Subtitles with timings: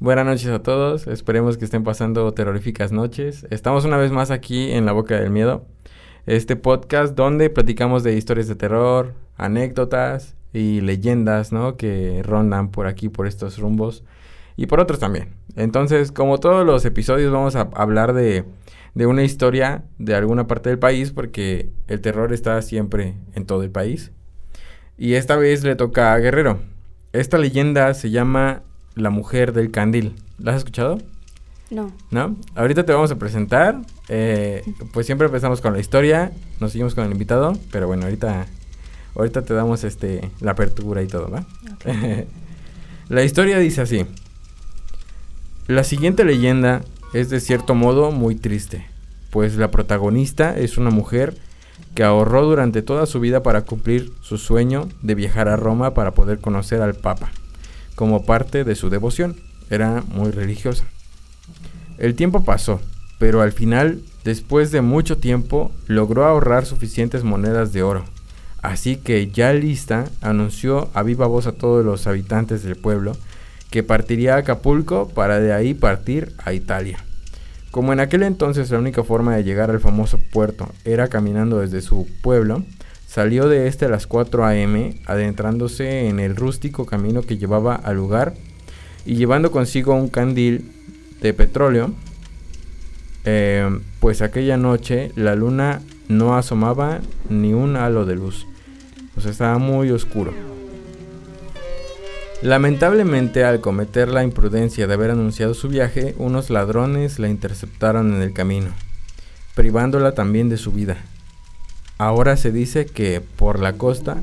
[0.00, 3.46] Buenas noches a todos, esperemos que estén pasando terroríficas noches.
[3.50, 5.64] Estamos una vez más aquí en La Boca del Miedo,
[6.26, 11.76] este podcast donde platicamos de historias de terror, anécdotas y leyendas, ¿no?
[11.76, 14.04] Que rondan por aquí, por estos rumbos
[14.56, 15.30] y por otros también.
[15.56, 18.44] Entonces, como todos los episodios, vamos a hablar de,
[18.94, 23.62] de una historia de alguna parte del país porque el terror está siempre en todo
[23.62, 24.10] el país.
[24.96, 26.58] Y esta vez le toca a Guerrero.
[27.12, 28.62] Esta leyenda se llama
[28.94, 30.16] la mujer del candil.
[30.38, 30.98] ¿La has escuchado?
[31.70, 31.92] No.
[32.10, 32.36] ¿No?
[32.54, 33.80] Ahorita te vamos a presentar.
[34.08, 38.46] Eh, pues siempre empezamos con la historia, nos seguimos con el invitado, pero bueno, ahorita,
[39.18, 41.44] ahorita te damos este la apertura y todo, ¿va?
[43.08, 44.06] la historia dice así.
[45.66, 46.80] La siguiente leyenda
[47.12, 48.86] es de cierto modo muy triste,
[49.30, 51.36] pues la protagonista es una mujer
[51.94, 56.12] que ahorró durante toda su vida para cumplir su sueño de viajar a Roma para
[56.12, 57.30] poder conocer al Papa
[57.94, 59.36] como parte de su devoción.
[59.70, 60.84] Era muy religiosa.
[61.98, 62.80] El tiempo pasó,
[63.18, 68.04] pero al final, después de mucho tiempo, logró ahorrar suficientes monedas de oro.
[68.62, 73.16] Así que ya lista, anunció a viva voz a todos los habitantes del pueblo
[73.70, 77.04] que partiría a Acapulco para de ahí partir a Italia.
[77.70, 81.82] Como en aquel entonces la única forma de llegar al famoso puerto era caminando desde
[81.82, 82.64] su pueblo,
[83.08, 87.96] Salió de este a las 4 a.m., adentrándose en el rústico camino que llevaba al
[87.96, 88.34] lugar
[89.06, 90.70] y llevando consigo un candil
[91.22, 91.90] de petróleo,
[93.24, 93.66] eh,
[94.00, 98.46] pues aquella noche la luna no asomaba ni un halo de luz,
[99.26, 100.32] estaba muy oscuro.
[102.42, 108.22] Lamentablemente, al cometer la imprudencia de haber anunciado su viaje, unos ladrones la interceptaron en
[108.22, 108.70] el camino,
[109.56, 110.98] privándola también de su vida.
[111.98, 114.22] Ahora se dice que por la costa,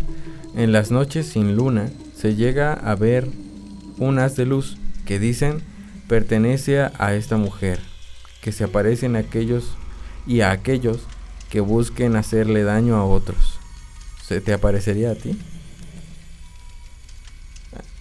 [0.55, 3.27] en las noches sin luna, se llega a ver
[3.97, 5.61] un haz de luz que dicen
[6.07, 7.79] pertenece a esta mujer,
[8.41, 9.75] que se aparecen a aquellos
[10.25, 10.99] y a aquellos
[11.49, 13.54] que busquen hacerle daño a otros.
[14.27, 15.37] ¿Se te aparecería a ti?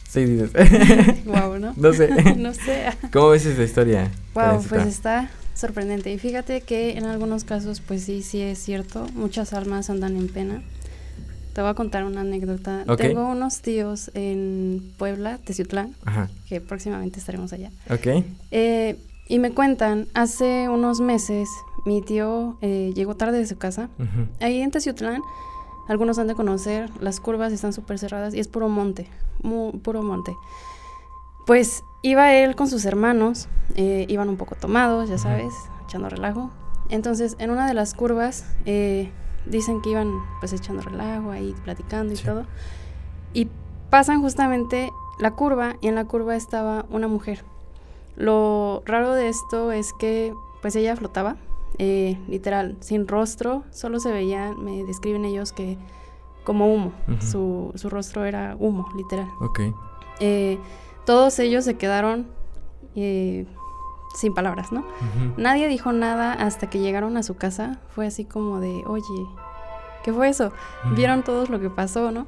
[0.08, 0.52] Sí, dices.
[1.26, 1.74] Wow, ¿no?
[1.76, 2.08] no sé.
[2.36, 2.86] no sé.
[3.12, 4.10] ¿Cómo ves esa historia?
[4.32, 6.12] Wow, pues está sorprendente.
[6.12, 9.06] Y fíjate que en algunos casos, pues sí, sí es cierto.
[9.14, 10.62] Muchas almas andan en pena.
[11.52, 12.84] Te voy a contar una anécdota.
[12.96, 15.94] Tengo unos tíos en Puebla, Teciutlán,
[16.48, 17.70] que próximamente estaremos allá.
[17.90, 18.24] Ok.
[18.50, 18.96] Eh,
[19.28, 21.48] y me cuentan, hace unos meses
[21.84, 23.88] mi tío eh, llegó tarde de su casa.
[24.40, 25.20] Ahí en Teciutlán,
[25.88, 29.08] algunos han de conocer, las curvas están súper cerradas y es puro monte,
[29.82, 30.36] puro monte.
[31.46, 35.52] Pues iba él con sus hermanos, eh, iban un poco tomados, ya sabes,
[35.86, 36.50] echando relajo.
[36.88, 39.10] Entonces, en una de las curvas, eh,
[39.46, 42.46] dicen que iban pues echando relajo ahí, platicando y todo.
[43.32, 43.48] Y
[43.90, 47.44] pasan justamente la curva y en la curva estaba una mujer.
[48.16, 51.36] Lo raro de esto es que pues ella flotaba,
[51.78, 55.78] eh, literal, sin rostro, solo se veía, me describen ellos que
[56.44, 59.28] como humo, su, su, rostro era humo, literal.
[59.40, 59.60] Ok.
[60.20, 60.58] Eh,
[61.06, 62.26] todos ellos se quedaron
[62.94, 63.46] eh,
[64.14, 64.84] sin palabras, ¿no?
[65.36, 67.80] Nadie dijo nada hasta que llegaron a su casa.
[67.88, 69.26] Fue así como de, oye,
[70.04, 70.52] ¿qué fue eso?
[70.94, 72.26] Vieron todos lo que pasó, ¿no?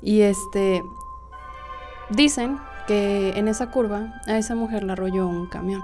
[0.00, 0.82] Y este,
[2.10, 5.82] dicen que en esa curva a esa mujer la arrolló un camión.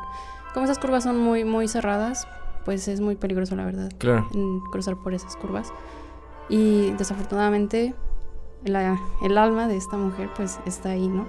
[0.55, 2.27] Como esas curvas son muy, muy cerradas,
[2.65, 4.29] pues es muy peligroso, la verdad, claro.
[4.71, 5.73] cruzar por esas curvas.
[6.49, 7.95] Y desafortunadamente
[8.65, 11.27] el alma de esta mujer pues está ahí, ¿no?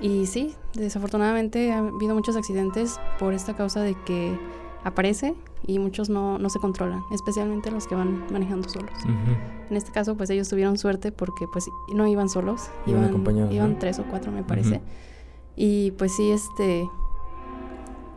[0.00, 4.38] Y sí, desafortunadamente ha habido muchos accidentes por esta causa de que
[4.82, 5.34] aparece
[5.66, 8.92] y muchos no, no se controlan, especialmente los que van manejando solos.
[9.70, 13.98] En este caso, pues ellos tuvieron suerte porque pues no iban solos, iban, iban, tres
[13.98, 14.80] o cuatro me parece.
[15.56, 16.88] Y pues sí, este,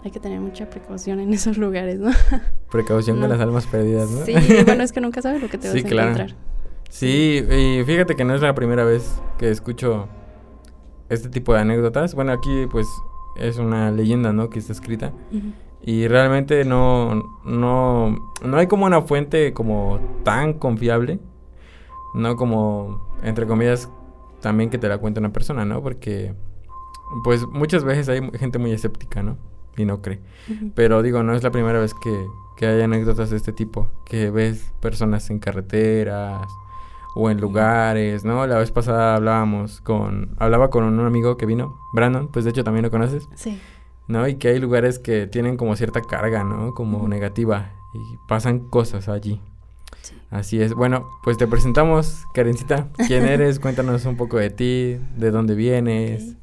[0.04, 2.12] hay que tener mucha precaución en esos lugares, ¿no?
[2.72, 4.26] Precaución con las almas perdidas, ¿no?
[4.26, 4.34] Sí,
[4.66, 6.36] bueno, es que nunca sabes lo que te vas a encontrar.
[6.90, 10.08] Sí, y fíjate que no es la primera vez que escucho
[11.10, 12.16] este tipo de anécdotas.
[12.16, 12.88] Bueno, aquí pues
[13.36, 14.50] es una leyenda, ¿no?
[14.50, 15.12] Que está escrita.
[15.82, 21.20] Y realmente no, no, no hay como una fuente como tan confiable,
[22.14, 23.90] no como, entre comillas,
[24.42, 25.82] también que te la cuente una persona, ¿no?
[25.82, 26.34] Porque,
[27.24, 29.38] pues muchas veces hay gente muy escéptica, ¿no?
[29.78, 30.20] Y no cree.
[30.76, 32.26] Pero digo, no es la primera vez que,
[32.58, 36.48] que hay anécdotas de este tipo, que ves personas en carreteras
[37.16, 38.46] o en lugares, ¿no?
[38.48, 42.64] La vez pasada hablábamos con, hablaba con un amigo que vino, Brandon, pues de hecho
[42.64, 43.28] también lo conoces.
[43.36, 43.60] Sí.
[44.08, 44.28] ¿No?
[44.28, 46.74] Y que hay lugares que tienen como cierta carga, ¿no?
[46.74, 49.42] Como negativa y pasan cosas allí.
[50.30, 50.74] Así es.
[50.74, 52.88] Bueno, pues te presentamos, Karencita.
[53.08, 53.60] ¿Quién eres?
[53.60, 56.36] Cuéntanos un poco de ti, de dónde vienes.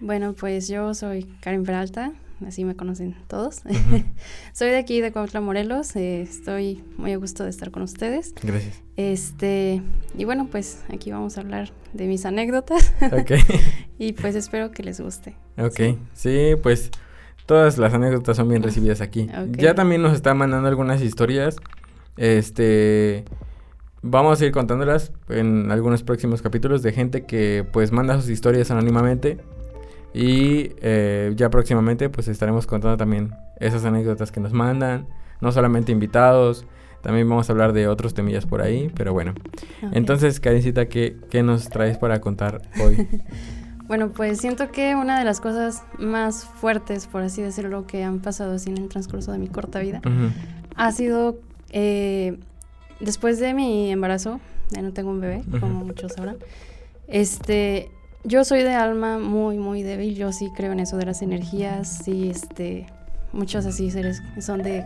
[0.00, 2.12] Bueno, pues yo soy Karen Peralta,
[2.46, 3.62] así me conocen todos.
[4.52, 5.94] soy de aquí, de Cuautla, Morelos.
[5.96, 8.34] Eh, estoy muy a gusto de estar con ustedes.
[8.42, 8.82] Gracias.
[8.96, 9.82] Este,
[10.16, 12.94] y bueno, pues aquí vamos a hablar de mis anécdotas.
[13.12, 13.32] Ok.
[13.98, 15.36] y pues espero que les guste.
[15.56, 16.90] Ok, sí, pues
[17.46, 19.28] todas las anécdotas son bien recibidas aquí.
[19.52, 21.56] Ya también nos están mandando algunas historias.
[22.16, 23.24] Este,
[24.02, 28.70] vamos a ir contándolas en algunos próximos capítulos de gente que pues manda sus historias
[28.70, 29.38] anónimamente.
[30.14, 35.06] Y eh, ya próximamente pues estaremos contando también esas anécdotas que nos mandan.
[35.40, 36.66] No solamente invitados,
[37.02, 39.34] también vamos a hablar de otros temillas por ahí, pero bueno.
[39.92, 43.08] Entonces, Karencita, ¿qué, ¿qué nos traes para contar hoy?
[43.88, 48.18] Bueno, pues siento que una de las cosas más fuertes, por así decirlo, que han
[48.18, 50.02] pasado así en el transcurso de mi corta vida,
[50.76, 51.38] ha sido
[51.70, 52.38] eh,
[53.00, 54.40] después de mi embarazo,
[54.70, 56.36] ya no tengo un bebé, como muchos sabrán,
[57.06, 57.90] este,
[58.24, 62.00] yo soy de alma muy, muy débil, yo sí creo en eso de las energías,
[62.04, 62.86] sí, este,
[63.32, 64.84] muchos así seres son de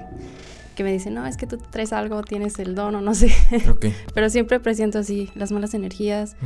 [0.72, 3.32] que me dicen, no, es que tú traes algo, tienes el don o no sé.
[4.14, 6.36] Pero siempre presiento así las malas energías.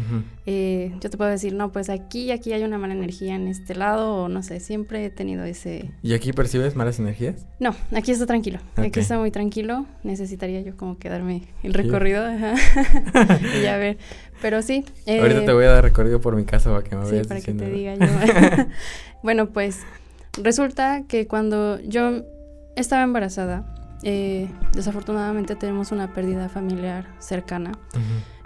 [0.46, 3.75] Eh, yo te puedo decir, no, pues aquí, aquí hay una mala energía en este
[3.75, 5.90] lado o no sé, siempre he tenido ese...
[6.02, 7.46] ¿Y aquí percibes malas energías?
[7.61, 8.58] No, aquí está tranquilo.
[8.76, 9.87] Aquí está muy tranquilo.
[10.02, 12.25] Necesitaría yo como quedarme el recorrido
[13.58, 13.99] y ya ver.
[14.43, 14.84] Pero sí.
[15.06, 17.40] Eh, Ahorita te voy a dar recorrido por mi casa para que me sí, para
[17.40, 18.06] que te diga yo.
[19.23, 19.81] bueno, pues
[20.43, 22.23] resulta que cuando yo
[22.76, 23.64] estaba embarazada,
[24.02, 27.72] eh, desafortunadamente tenemos una pérdida familiar cercana.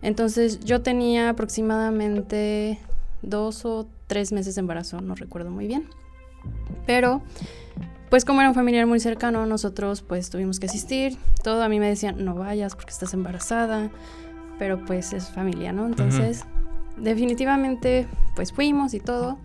[0.02, 2.78] Entonces yo tenía aproximadamente
[3.22, 5.84] dos o tres meses de embarazo, no recuerdo muy bien.
[6.86, 7.22] Pero,
[8.08, 11.16] pues como era un familiar muy cercano, nosotros pues tuvimos que asistir.
[11.42, 13.90] Todo a mí me decían, no vayas porque estás embarazada,
[14.58, 15.86] pero pues es familia, ¿no?
[15.86, 16.44] Entonces,
[16.96, 19.38] definitivamente pues fuimos y todo.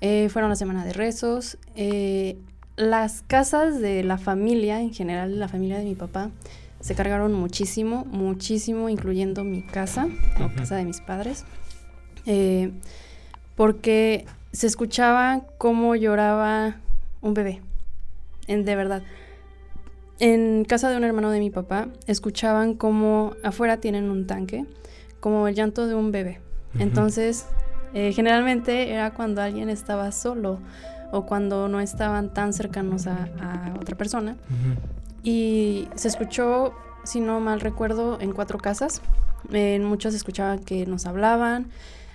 [0.00, 1.58] Eh, fueron la semana de rezos.
[1.74, 2.38] Eh,
[2.78, 6.30] las casas de la familia, en general la familia de mi papá,
[6.80, 10.06] se cargaron muchísimo, muchísimo, incluyendo mi casa,
[10.38, 11.44] la casa de mis padres,
[12.24, 12.70] eh,
[13.56, 16.76] porque se escuchaba cómo lloraba
[17.20, 17.60] un bebé,
[18.46, 19.02] en, de verdad.
[20.20, 24.66] En casa de un hermano de mi papá, escuchaban cómo afuera tienen un tanque,
[25.18, 26.40] como el llanto de un bebé.
[26.78, 27.46] Entonces,
[27.92, 30.60] eh, generalmente era cuando alguien estaba solo
[31.12, 33.28] o cuando no estaban tan cercanos a,
[33.80, 34.36] otra persona.
[35.22, 36.74] Y se escuchó,
[37.04, 39.00] si no mal recuerdo, en cuatro casas.
[39.52, 41.68] En muchos escuchaban que nos hablaban.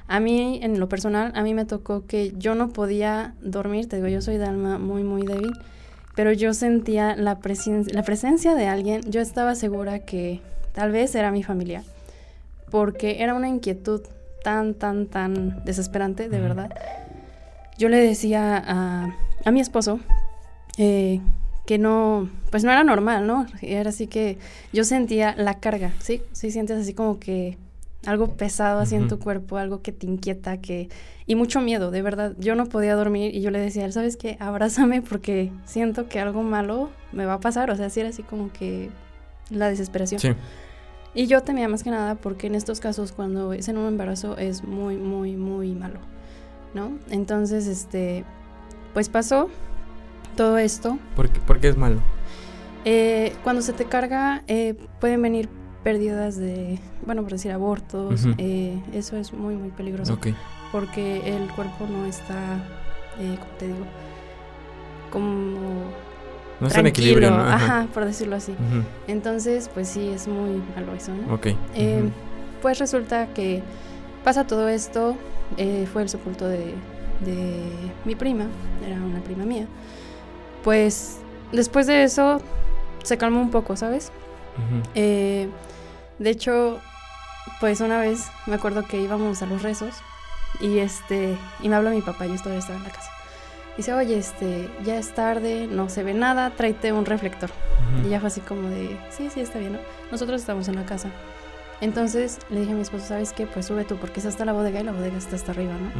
[0.07, 3.95] A mí, en lo personal, a mí me tocó que yo no podía dormir, te
[3.97, 5.53] digo, yo soy de alma muy, muy débil,
[6.15, 7.39] pero yo sentía la,
[7.93, 10.41] la presencia de alguien, yo estaba segura que
[10.73, 11.83] tal vez era mi familia,
[12.69, 14.01] porque era una inquietud
[14.43, 16.69] tan, tan, tan desesperante, de verdad,
[17.77, 18.63] yo le decía
[19.45, 19.99] a, mi esposo
[20.77, 21.19] eh,
[21.65, 23.45] que no, pues no era normal, ¿no?
[23.61, 24.37] Era así que
[24.71, 26.21] yo sentía la carga, ¿sí?
[26.31, 27.57] Sí sientes así como que
[28.05, 30.89] algo pesado así en tu cuerpo, algo que te inquieta, que...
[31.25, 32.33] Y mucho miedo, de verdad.
[32.37, 34.35] Yo no podía dormir y yo le decía, ¿sabes qué?
[34.41, 37.71] Abrázame porque siento que algo malo me va a pasar.
[37.71, 38.89] O sea, así era así como que
[39.49, 40.19] la desesperación.
[40.19, 40.33] Sí.
[41.13, 44.37] Y yo temía más que nada porque en estos casos cuando es en un embarazo
[44.37, 45.99] es muy, muy, muy malo.
[46.73, 46.97] ¿No?
[47.09, 48.23] Entonces, este,
[48.93, 49.49] pues pasó
[50.35, 50.97] todo esto.
[51.15, 51.99] ¿Por qué, es malo?
[52.85, 55.49] Eh, cuando se te carga, eh, pueden venir
[55.83, 60.17] pérdidas de, bueno, por decir abortos, eh, eso es muy, muy peligroso.
[60.71, 62.35] Porque el cuerpo no está,
[63.15, 63.85] ¿cómo te digo?
[65.11, 65.91] Como...
[66.59, 67.43] No está en equilibrio, ¿no?
[67.43, 67.87] Ajá.
[67.93, 68.55] por decirlo así.
[69.07, 71.33] Entonces, pues sí, es muy malo eso, ¿no?
[71.33, 71.47] Ok.
[72.61, 73.61] Pues resulta que
[74.23, 75.17] pasa todo esto,
[75.57, 76.73] eh, fue el sepulto de,
[78.05, 78.47] mi prima,
[78.85, 79.65] era una prima mía,
[80.63, 81.19] pues
[81.51, 82.41] después de eso
[83.03, 84.11] se calmó un poco, ¿sabes?
[84.93, 85.47] Eh,
[86.19, 86.79] de hecho,
[87.59, 89.95] pues una vez me acuerdo que íbamos a los rezos
[90.59, 93.09] y este y me habla mi papá, yo todavía estaba en la casa.
[93.77, 97.49] Dice, oye, este, ya es tarde, no se ve nada, tráete un reflector.
[98.05, 99.79] Y ya fue así como de, sí, sí, está bien, ¿no?
[100.11, 101.09] Nosotros estamos en la casa.
[101.83, 103.45] Entonces le dije a mi esposo, ¿sabes qué?
[103.45, 105.91] Pues sube tú, porque es hasta la bodega y la bodega está hasta arriba, ¿no?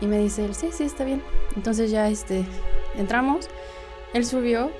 [0.00, 1.20] Y me dice él, sí, sí, está bien.
[1.56, 2.46] Entonces ya este,
[2.96, 3.50] entramos,
[4.14, 4.70] él subió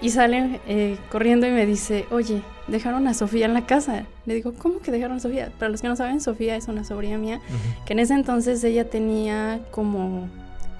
[0.00, 4.06] Y sale eh, corriendo y me dice, oye, dejaron a Sofía en la casa.
[4.26, 5.50] Le digo, ¿cómo que dejaron a Sofía?
[5.58, 7.40] Para los que no saben, Sofía es una sobrina mía,
[7.84, 10.28] que en ese entonces ella tenía como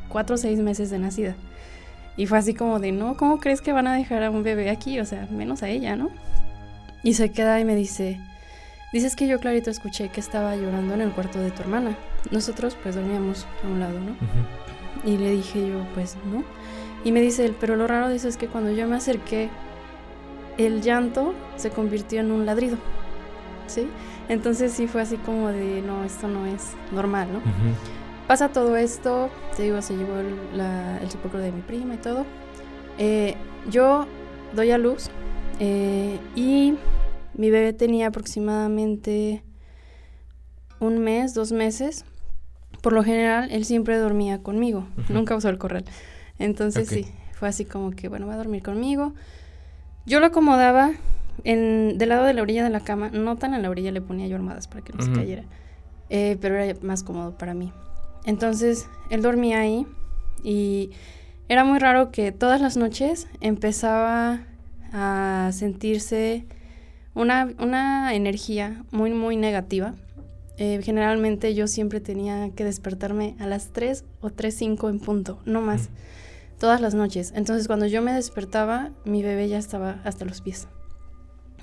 [0.08, 1.34] cuatro o seis meses de nacida.
[2.16, 4.70] Y fue así como de, no, ¿cómo crees que van a dejar a un bebé
[4.70, 5.00] aquí?
[5.00, 6.10] O sea, menos a ella, ¿no?
[7.02, 8.20] Y se queda y me dice,
[8.92, 11.96] dices que yo clarito escuché que estaba llorando en el cuarto de tu hermana.
[12.30, 14.16] Nosotros pues dormíamos a un lado, ¿no?
[15.04, 16.44] Y le dije yo, pues no.
[17.04, 19.48] Y me dice él, pero lo raro de eso es que cuando yo me acerqué,
[20.58, 22.76] el llanto se convirtió en un ladrido.
[23.66, 23.88] ¿Sí?
[24.28, 27.40] Entonces sí fue así como de, no, esto no es normal, ¿no?
[28.26, 30.60] Pasa todo esto, te digo, se llevó el,
[31.02, 32.26] el sepulcro de mi prima y todo.
[32.98, 33.34] Eh,
[33.68, 34.06] yo
[34.54, 35.10] doy a luz
[35.58, 36.74] eh, y
[37.34, 39.42] mi bebé tenía aproximadamente
[40.80, 42.04] un mes, dos meses.
[42.82, 45.84] Por lo general, él siempre dormía conmigo, nunca usó el corral.
[46.38, 49.12] Entonces sí, fue así como que, bueno, va a dormir conmigo.
[50.06, 50.92] Yo lo acomodaba
[51.44, 54.00] en, del lado de la orilla de la cama, no tan en la orilla, le
[54.00, 55.44] ponía yo armadas para que no se cayera,
[56.08, 57.72] eh, pero era más cómodo para mí.
[58.24, 59.86] Entonces él dormía ahí
[60.42, 60.90] y
[61.48, 64.40] era muy raro que todas las noches empezaba
[64.92, 66.46] a sentirse
[67.14, 69.94] una, una energía muy, muy negativa.
[70.56, 75.62] Eh, generalmente yo siempre tenía que despertarme a las 3 o 3.05 en punto, no
[75.62, 75.88] más
[76.60, 77.32] todas las noches.
[77.34, 80.68] Entonces cuando yo me despertaba, mi bebé ya estaba hasta los pies.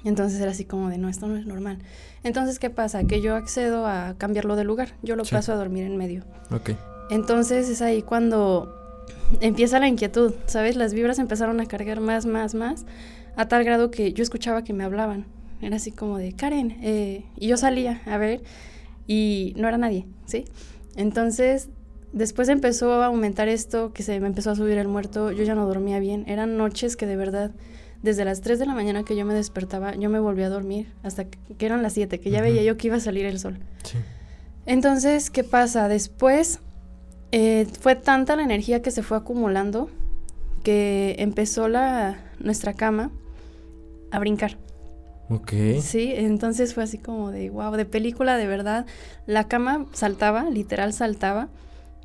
[0.04, 1.80] Entonces era así como de, no, esto no es normal.
[2.24, 3.04] Entonces, ¿qué pasa?
[3.06, 4.96] Que yo accedo a cambiarlo de lugar.
[5.02, 6.24] Yo lo paso a dormir en medio.
[6.52, 6.72] Ok.
[7.10, 9.04] Entonces es ahí cuando
[9.40, 10.76] empieza la inquietud, ¿sabes?
[10.76, 12.86] Las vibras empezaron a cargar más, más, más,
[13.36, 15.26] a tal grado que yo escuchaba que me hablaban.
[15.62, 18.42] Era así como de, Karen, eh", y yo salía a ver
[19.08, 20.46] y no era nadie, ¿sí?
[20.96, 21.70] Entonces
[22.14, 25.56] Después empezó a aumentar esto, que se me empezó a subir el muerto, yo ya
[25.56, 26.24] no dormía bien.
[26.28, 27.52] Eran noches que de verdad,
[28.02, 30.88] desde las 3 de la mañana que yo me despertaba, yo me volví a dormir,
[31.04, 33.60] hasta que eran las 7, que ya veía yo que iba a salir el sol.
[34.66, 35.88] Entonces, ¿qué pasa?
[35.90, 36.60] Después
[37.32, 39.90] eh, fue tanta la energía que se fue acumulando
[40.64, 43.12] que empezó la, nuestra cama
[44.12, 44.58] a brincar.
[45.30, 45.52] Ok.
[45.82, 48.86] Sí, entonces fue así como de, wow, de película de verdad.
[49.26, 51.50] La cama saltaba, literal saltaba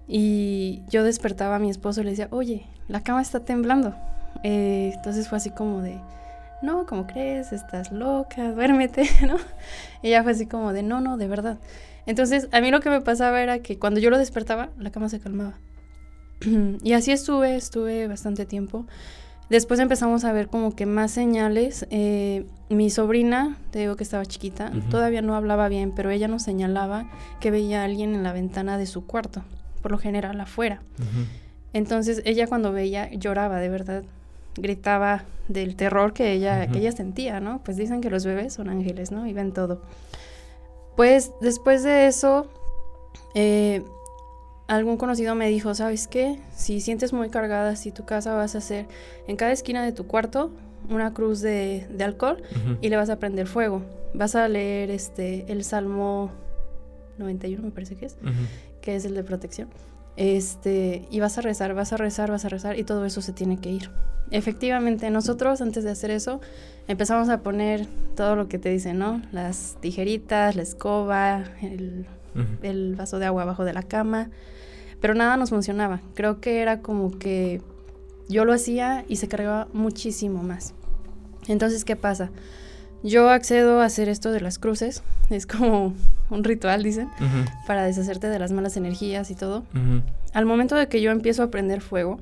[0.09, 3.95] y yo despertaba a mi esposo y le decía, oye, la cama está temblando.
[4.43, 6.01] Eh, entonces fue así como de,
[6.63, 7.53] no, ¿cómo crees?
[7.53, 9.37] Estás loca, duérmete, ¿no?
[10.03, 11.59] Y ella fue así como de, no, no, de verdad.
[12.07, 15.09] Entonces a mí lo que me pasaba era que cuando yo lo despertaba, la cama
[15.09, 15.55] se calmaba.
[16.83, 18.87] y así estuve, estuve bastante tiempo.
[19.51, 21.87] Después empezamos a ver como que más señales.
[21.91, 26.43] Eh, mi sobrina, te digo que estaba chiquita, todavía no hablaba bien, pero ella nos
[26.43, 29.43] señalaba que veía a alguien en la ventana de su cuarto
[29.83, 30.81] por lo general afuera.
[31.75, 34.05] Entonces ella cuando veía lloraba, de verdad,
[34.55, 37.61] gritaba del terror que ella, que ella sentía, ¿no?
[37.65, 39.27] Pues dicen que los bebés son ángeles, ¿no?
[39.27, 39.83] Y ven todo.
[40.97, 42.47] Pues después de eso,
[43.35, 43.83] eh,
[44.77, 46.39] algún conocido me dijo, ¿sabes qué?
[46.55, 48.87] Si sientes muy cargada, si tu casa vas a hacer
[49.27, 50.51] en cada esquina de tu cuarto
[50.89, 52.43] una cruz de, alcohol
[52.81, 53.83] y le vas a prender fuego.
[54.15, 56.31] Vas a leer este el Salmo
[57.19, 58.17] 91, me parece que es,
[58.81, 59.69] que es el de protección.
[60.17, 63.33] Este, y vas a rezar, vas a rezar, vas a rezar y todo eso se
[63.33, 63.91] tiene que ir.
[64.31, 66.41] Efectivamente, nosotros antes de hacer eso
[66.89, 67.87] empezamos a poner
[68.17, 69.21] todo lo que te dicen, ¿no?
[69.33, 72.07] Las tijeritas, la escoba, el,
[72.63, 74.31] el vaso de agua abajo de la cama,
[75.01, 76.01] pero nada nos funcionaba.
[76.15, 77.61] Creo que era como que
[78.29, 80.75] yo lo hacía y se cargaba muchísimo más.
[81.49, 82.31] Entonces, ¿qué pasa?
[83.03, 85.95] Yo accedo a hacer esto de las cruces, es como
[86.31, 87.09] un ritual, dicen,
[87.67, 89.65] para deshacerte de las malas energías y todo.
[90.33, 92.21] Al momento de que yo empiezo a prender fuego,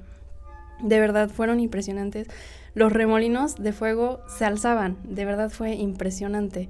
[0.82, 2.28] de verdad fueron impresionantes.
[2.74, 6.68] Los remolinos de fuego se alzaban, de verdad fue impresionante.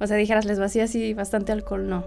[0.00, 2.04] O sea, dijeras, les vacía así bastante alcohol, no.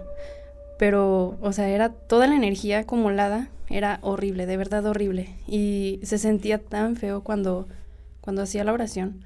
[0.78, 5.34] Pero, o sea, era toda la energía acumulada, era horrible, de verdad horrible.
[5.46, 7.66] Y se sentía tan feo cuando,
[8.20, 9.24] cuando hacía la oración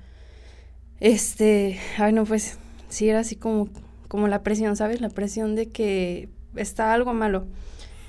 [1.00, 3.69] este, ay no, pues sí era así como,
[4.09, 5.00] como la presión, ¿sabes?
[5.00, 7.47] La presión de que está algo malo.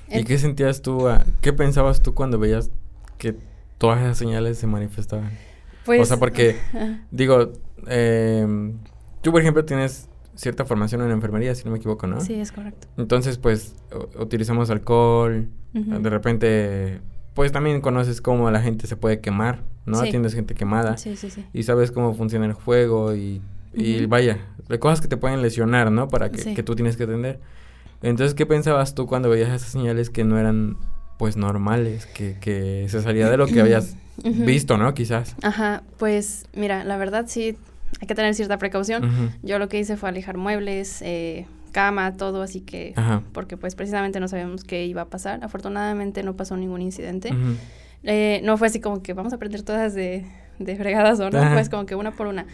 [0.08, 2.70] ¿Y qué sentías tú, ah, qué pensabas tú cuando veías
[3.16, 3.34] que
[3.78, 5.30] todas esas señales se manifestaban?
[5.86, 6.58] Pues, o sea, porque,
[7.10, 7.52] digo,
[7.88, 8.46] eh,
[9.22, 12.20] tú por ejemplo tienes cierta formación en enfermería, si no me equivoco, ¿no?
[12.20, 12.88] Sí, es correcto.
[12.96, 13.74] Entonces, pues,
[14.18, 17.00] utilizamos alcohol, de repente
[17.34, 19.98] pues también conoces cómo la gente se puede quemar, ¿no?
[19.98, 20.96] Atiendes gente quemada.
[20.98, 21.44] Sí, sí, sí.
[21.52, 23.40] Y sabes cómo funciona el juego y,
[23.72, 26.08] y vaya, hay cosas que te pueden lesionar, ¿no?
[26.08, 27.40] Para que, que, tú tienes que atender.
[28.02, 30.76] Entonces, ¿qué pensabas tú cuando veías esas señales que no eran
[31.18, 34.92] pues normales, que, que se salía de lo que habías visto, ¿no?
[34.92, 35.36] Quizás.
[35.42, 37.56] Ajá, pues mira, la verdad sí
[38.00, 39.32] hay que tener cierta precaución.
[39.42, 42.94] Yo lo que hice fue alejar muebles, eh, cama, todo, así que,
[43.32, 45.42] porque pues precisamente no sabíamos qué iba a pasar.
[45.42, 47.30] Afortunadamente no pasó ningún incidente.
[48.04, 50.26] Eh, no fue así como que vamos a aprender todas de,
[50.58, 52.46] de fregadas o no, pues como que una por una.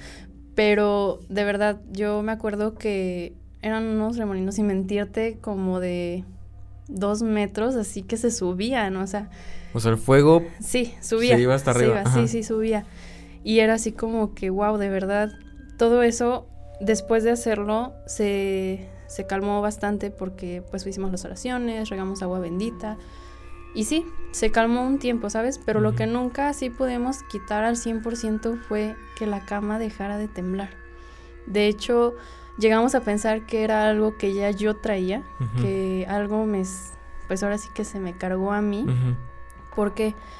[0.54, 6.24] Pero de verdad, yo me acuerdo que eran unos remolinos, sin mentirte, como de
[6.88, 9.30] dos metros, así que se subían, o sea...
[9.74, 10.42] O sea, el fuego...
[10.60, 11.36] Sí, subía.
[11.36, 12.04] Se iba hasta arriba.
[12.12, 12.86] sí, sí, subía.
[13.48, 15.32] Y era así como que, wow, de verdad,
[15.78, 16.46] todo eso,
[16.80, 22.98] después de hacerlo, se, se calmó bastante porque pues hicimos las oraciones, regamos agua bendita.
[23.74, 25.58] Y sí, se calmó un tiempo, ¿sabes?
[25.64, 30.28] Pero lo que nunca sí pudimos quitar al 100% fue que la cama dejara de
[30.28, 30.68] temblar.
[31.46, 32.16] De hecho,
[32.58, 35.22] llegamos a pensar que era algo que ya yo traía,
[35.62, 36.64] que algo me,
[37.28, 38.84] pues ahora sí que se me cargó a mí.
[39.74, 40.10] ¿Por qué?
[40.10, 40.38] Porque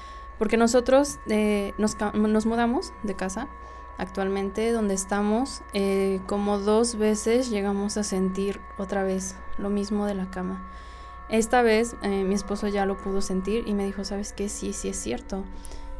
[0.57, 3.49] nosotros eh, nos, nos, mudamos de casa
[3.99, 10.15] actualmente donde estamos, eh, como dos veces llegamos a sentir otra vez lo mismo de
[10.15, 10.71] la cama.
[11.29, 14.49] Esta vez eh, mi esposo ya lo pudo sentir y me dijo, ¿sabes qué?
[14.49, 15.45] Sí, sí es cierto.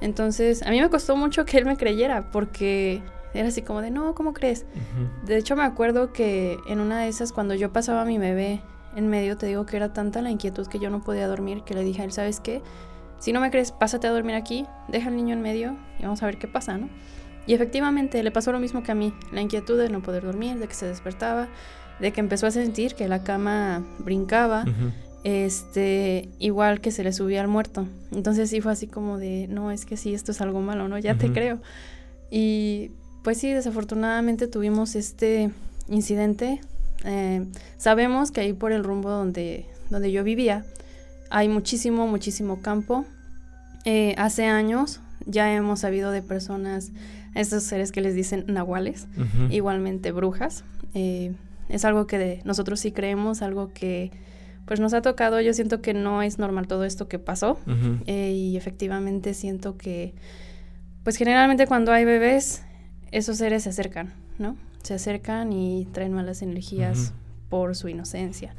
[0.01, 3.03] Entonces, a mí me costó mucho que él me creyera porque
[3.35, 4.65] era así como de, no, ¿cómo crees?
[5.25, 8.63] De hecho, me acuerdo que en una de esas, cuando yo pasaba a mi bebé
[8.95, 11.75] en medio, te digo que era tanta la inquietud que yo no podía dormir que
[11.75, 12.63] le dije a él, ¿sabes qué?
[13.19, 16.23] Si no me crees, pásate a dormir aquí, deja al niño en medio y vamos
[16.23, 16.89] a ver qué pasa, ¿no?
[17.47, 20.59] Y efectivamente le pasó lo mismo que a mí, la inquietud de no poder dormir,
[20.59, 21.49] de que se despertaba,
[21.99, 24.67] de que empezó a sentir que la cama brincaba,
[25.25, 27.87] este, igual que se le subía al muerto.
[28.13, 30.99] Entonces sí fue así como de, no, es que sí, esto es algo malo, ¿no?
[30.99, 31.59] Ya te creo.
[32.31, 32.91] Y
[33.25, 35.51] pues sí, desafortunadamente tuvimos este
[35.89, 36.61] incidente.
[37.05, 37.47] Eh,
[37.79, 40.65] sabemos que ahí por el rumbo donde, donde yo vivía
[41.31, 43.05] hay muchísimo, muchísimo campo.
[43.85, 46.93] Eh, hace años ya hemos sabido de personas
[47.35, 49.07] estos seres que les dicen nahuales,
[49.51, 50.65] igualmente brujas.
[50.95, 51.33] Eh,
[51.69, 54.11] es algo que de, nosotros sí creemos, algo que
[54.67, 55.41] pues nos ha tocado.
[55.41, 57.59] Yo siento que no es normal todo esto que pasó
[58.07, 60.15] eh, y efectivamente siento que
[61.05, 62.63] pues generalmente cuando hay bebés
[63.13, 64.57] esos seres se acercan, ¿no?
[64.83, 67.13] Se acercan y traen malas energías
[67.49, 68.55] por su inocencia.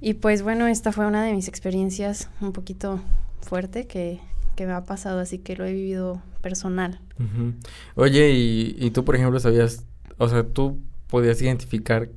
[0.00, 3.00] Y pues bueno, esta fue una de mis experiencias un poquito
[3.40, 4.20] fuerte que,
[4.54, 7.00] que me ha pasado, así que lo he vivido personal.
[7.94, 9.84] Oye, y, y, tú, por ejemplo, sabías,
[10.18, 12.08] o sea, tú podías identificar,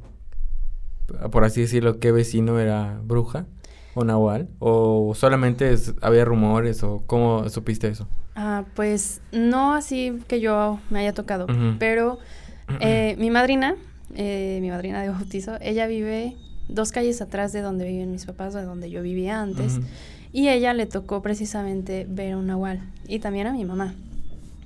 [1.32, 3.46] por así decirlo, qué vecino era bruja
[3.94, 8.08] o nahual, o solamente había rumores, o cómo supiste eso?
[8.36, 11.48] Ah, pues no así que yo me haya tocado,
[11.80, 12.20] pero
[12.80, 13.76] eh, mi madrina,
[14.16, 16.36] eh, mi madrina de bautizo, ella vive
[16.70, 19.80] dos calles atrás de donde viven mis papás, de donde yo vivía antes.
[20.32, 22.82] Y ella le tocó precisamente ver un nahual.
[23.08, 23.94] Y también a mi mamá.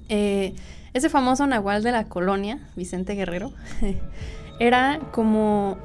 [0.09, 0.53] Eh,
[0.93, 3.51] ese famoso nahual de la colonia, Vicente Guerrero,
[4.59, 5.77] era como,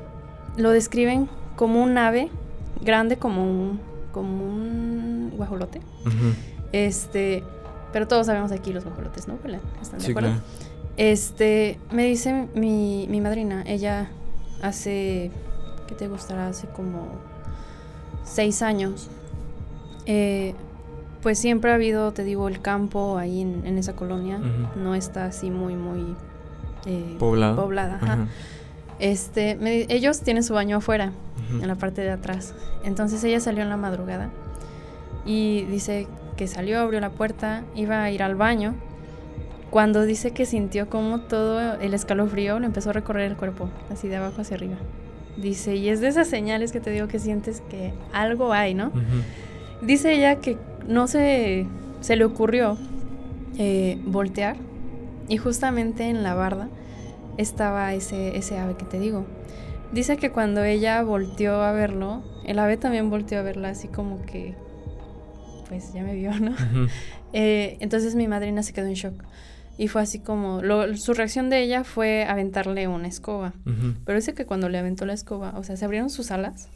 [0.56, 2.28] lo describen como un ave
[2.82, 3.80] grande como un,
[4.12, 5.80] como un guajolote.
[6.72, 7.42] Este,
[7.92, 9.38] pero todos sabemos aquí los guajolotes, ¿no?
[9.80, 10.32] ¿Están de acuerdo?
[10.96, 14.10] Este, me dice mi, mi madrina, ella
[14.62, 15.30] hace,
[15.88, 16.48] ¿qué te gustará?
[16.48, 17.08] Hace como
[18.22, 19.08] seis años.
[20.06, 20.54] Eh,
[21.22, 24.40] pues siempre ha habido, te digo, el campo ahí en, esa colonia.
[24.76, 26.14] No está así muy, muy
[26.86, 28.28] eh, poblada.
[29.00, 29.58] Este,
[29.94, 31.12] ellos tienen su baño afuera,
[31.50, 32.54] en la parte de atrás.
[32.84, 34.30] Entonces ella salió en la madrugada
[35.24, 38.74] y dice que salió, abrió la puerta, iba a ir al baño.
[39.70, 44.08] Cuando dice que sintió como todo el escalofrío le empezó a recorrer el cuerpo, así
[44.08, 44.76] de abajo hacia arriba.
[45.40, 48.92] Dice, y es de esas señales que te digo que sientes que algo hay, ¿no?
[49.82, 51.66] Dice ella que no se,
[52.00, 52.76] se le ocurrió
[53.56, 54.56] eh, voltear
[55.28, 56.68] y justamente en la barda
[57.36, 59.26] estaba ese, ese ave que te digo.
[59.92, 64.22] Dice que cuando ella volteó a verlo, el ave también volteó a verla así como
[64.22, 64.54] que,
[65.68, 66.52] pues ya me vio, ¿no?
[67.34, 69.12] Eh, entonces mi madrina se quedó en shock.
[69.78, 70.60] Y fue así como,
[70.96, 73.54] su reacción de ella fue aventarle una escoba.
[74.04, 76.68] Pero dice que cuando le aventó la escoba, o sea, se abrieron sus alas,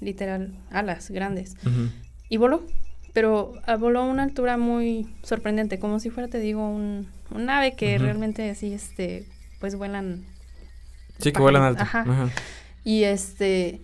[0.00, 1.56] literal, alas grandes,
[2.28, 2.64] y voló
[3.18, 7.50] pero ah, voló a una altura muy sorprendente, como si fuera, te digo, un, un
[7.50, 9.26] ave que realmente así, este,
[9.58, 10.24] pues vuelan.
[11.18, 11.82] Sí, que vuelan alto.
[11.82, 12.04] Ajá.
[12.84, 13.80] Y este,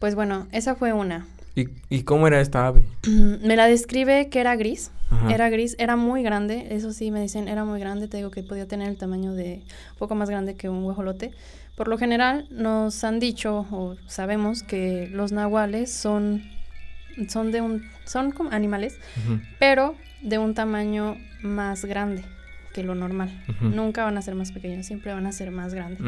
[0.00, 1.24] pues bueno, esa fue una.
[1.58, 2.84] ¿Y, ¿Y cómo era esta ave?
[3.06, 4.90] me la describe que era gris.
[5.30, 8.42] Era gris, era muy grande, eso sí me dicen, era muy grande, te digo que
[8.42, 11.32] podía tener el tamaño de un poco más grande que un guajolote.
[11.76, 16.42] Por lo general nos han dicho o sabemos que los nahuales son
[17.28, 18.98] son de un, son como animales,
[19.58, 22.22] pero de un tamaño más grande
[22.74, 23.30] que lo normal.
[23.60, 26.00] Nunca van a ser más pequeños, siempre van a ser más grandes.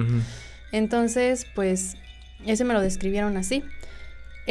[0.73, 1.97] Entonces, pues,
[2.47, 3.65] ese me lo describieron así.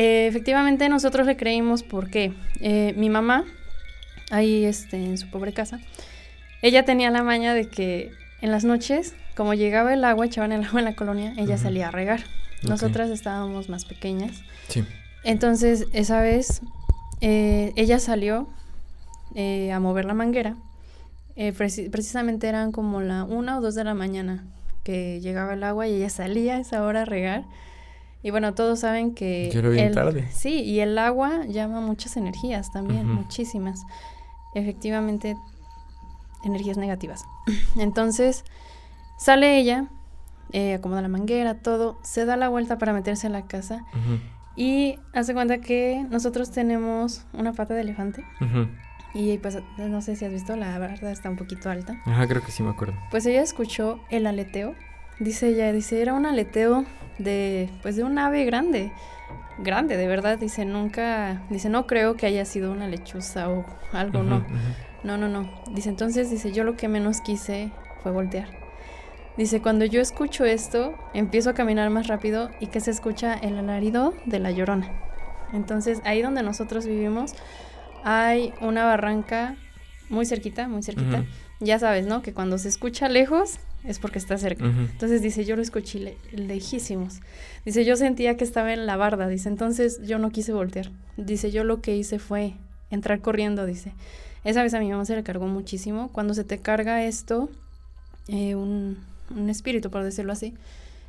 [0.01, 2.31] Eh, efectivamente, nosotros le creímos porque
[2.61, 3.43] eh, mi mamá,
[4.31, 5.81] ahí este, en su pobre casa,
[6.61, 8.09] ella tenía la maña de que
[8.39, 11.89] en las noches, como llegaba el agua, echaban el agua en la colonia, ella salía
[11.89, 12.21] a regar.
[12.63, 14.41] Nosotras estábamos más pequeñas.
[14.69, 14.85] Sí.
[15.25, 16.61] Entonces, esa vez,
[17.19, 18.47] eh, ella salió
[19.35, 20.55] a mover la manguera.
[21.35, 24.45] precisamente eran como la una o dos de la mañana
[24.85, 27.43] que llegaba el agua y ella salía a esa hora a regar.
[28.21, 29.49] Y bueno, todos saben que...
[29.53, 30.27] Yo lo vi tarde.
[30.31, 33.85] Sí, y el agua llama muchas energías también, muchísimas.
[34.53, 35.37] Efectivamente,
[36.43, 37.23] energías negativas.
[37.77, 38.43] Entonces,
[39.17, 39.87] sale ella,
[40.51, 43.85] eh, acomoda la manguera, todo, se da la vuelta para meterse a la casa
[44.55, 48.25] y hace cuenta que nosotros tenemos una pata de elefante.
[49.13, 51.99] Y pues no sé si has visto, la verdad está un poquito alta.
[52.05, 52.93] Ajá, creo que sí me acuerdo.
[53.09, 54.75] Pues ella escuchó el aleteo.
[55.19, 56.85] Dice ella, dice, era un aleteo
[57.17, 58.91] de, pues de un ave grande.
[59.57, 60.37] Grande, de verdad.
[60.37, 64.45] Dice, nunca, dice, no creo que haya sido una lechuza o algo, no.
[65.03, 65.49] No, no, no.
[65.71, 68.47] Dice, entonces, dice, yo lo que menos quise fue voltear.
[69.37, 73.57] Dice, cuando yo escucho esto, empiezo a caminar más rápido y que se escucha el
[73.57, 74.89] alarido de la llorona.
[75.53, 77.33] Entonces, ahí donde nosotros vivimos,
[78.03, 79.55] hay una barranca
[80.09, 81.25] muy cerquita, muy cerquita.
[81.59, 82.21] Ya sabes, ¿no?
[82.21, 84.65] Que cuando se escucha lejos es porque está cerca.
[84.65, 87.21] Entonces dice, yo lo escuché lejísimos.
[87.65, 89.27] Dice, yo sentía que estaba en la barda.
[89.27, 90.91] Dice, entonces yo no quise voltear.
[91.17, 92.55] Dice, yo lo que hice fue
[92.91, 93.93] entrar corriendo, dice.
[94.43, 96.09] Esa vez a mi mamá se le cargó muchísimo.
[96.11, 97.49] Cuando se te carga esto,
[98.27, 98.97] eh, un,
[99.35, 100.53] un, espíritu, por decirlo así,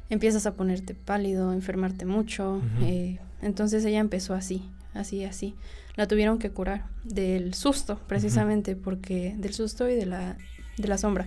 [0.08, 2.62] empiezas a ponerte pálido, enfermarte mucho.
[2.82, 4.62] Eh, entonces ella empezó así,
[4.94, 5.54] así, así
[5.96, 10.36] la tuvieron que curar del susto, precisamente, porque del susto y de la,
[10.78, 11.26] de la sombra.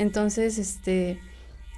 [0.00, 1.20] Entonces, este,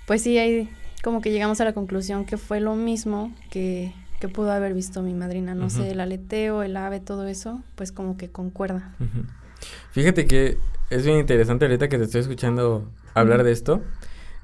[0.07, 0.69] pues sí, ahí
[1.03, 5.03] como que llegamos a la conclusión que fue lo mismo que, que pudo haber visto
[5.03, 5.57] mi madrina.
[5.57, 8.95] No sé, el aleteo, el ave, todo eso, pues como que concuerda.
[9.91, 10.57] Fíjate que
[10.89, 13.83] es bien interesante ahorita que te estoy escuchando hablar de esto.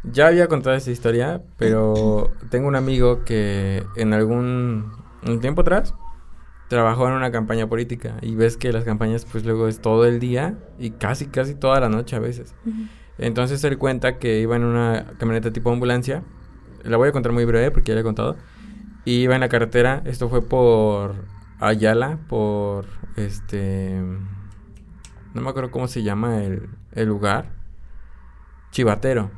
[0.02, 4.90] Ya había contado esta historia, pero tengo un amigo que en algún
[5.24, 5.94] un tiempo atrás
[6.66, 10.18] trabajó en una campaña política y ves que las campañas pues luego es todo el
[10.18, 12.56] día y casi casi toda la noche a veces.
[13.18, 16.22] Entonces él cuenta que iba en una camioneta tipo ambulancia,
[16.84, 18.36] la voy a contar muy breve porque ya le he contado,
[19.04, 21.14] y iba en la carretera, esto fue por
[21.60, 24.00] Ayala, por este,
[25.34, 27.50] no me acuerdo cómo se llama el, el lugar,
[28.70, 29.30] Chivatero.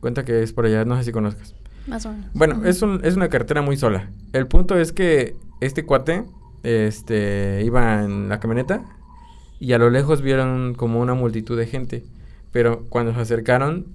[0.00, 1.54] Cuenta que es por allá, no sé si conozcas.
[1.86, 2.26] Más o menos.
[2.32, 4.10] Bueno, es, un, es una carretera muy sola.
[4.32, 6.24] El punto es que este cuate
[6.62, 8.84] este, iba en la camioneta
[9.60, 12.04] y a lo lejos vieron como una multitud de gente.
[12.52, 13.86] Pero cuando se acercaron,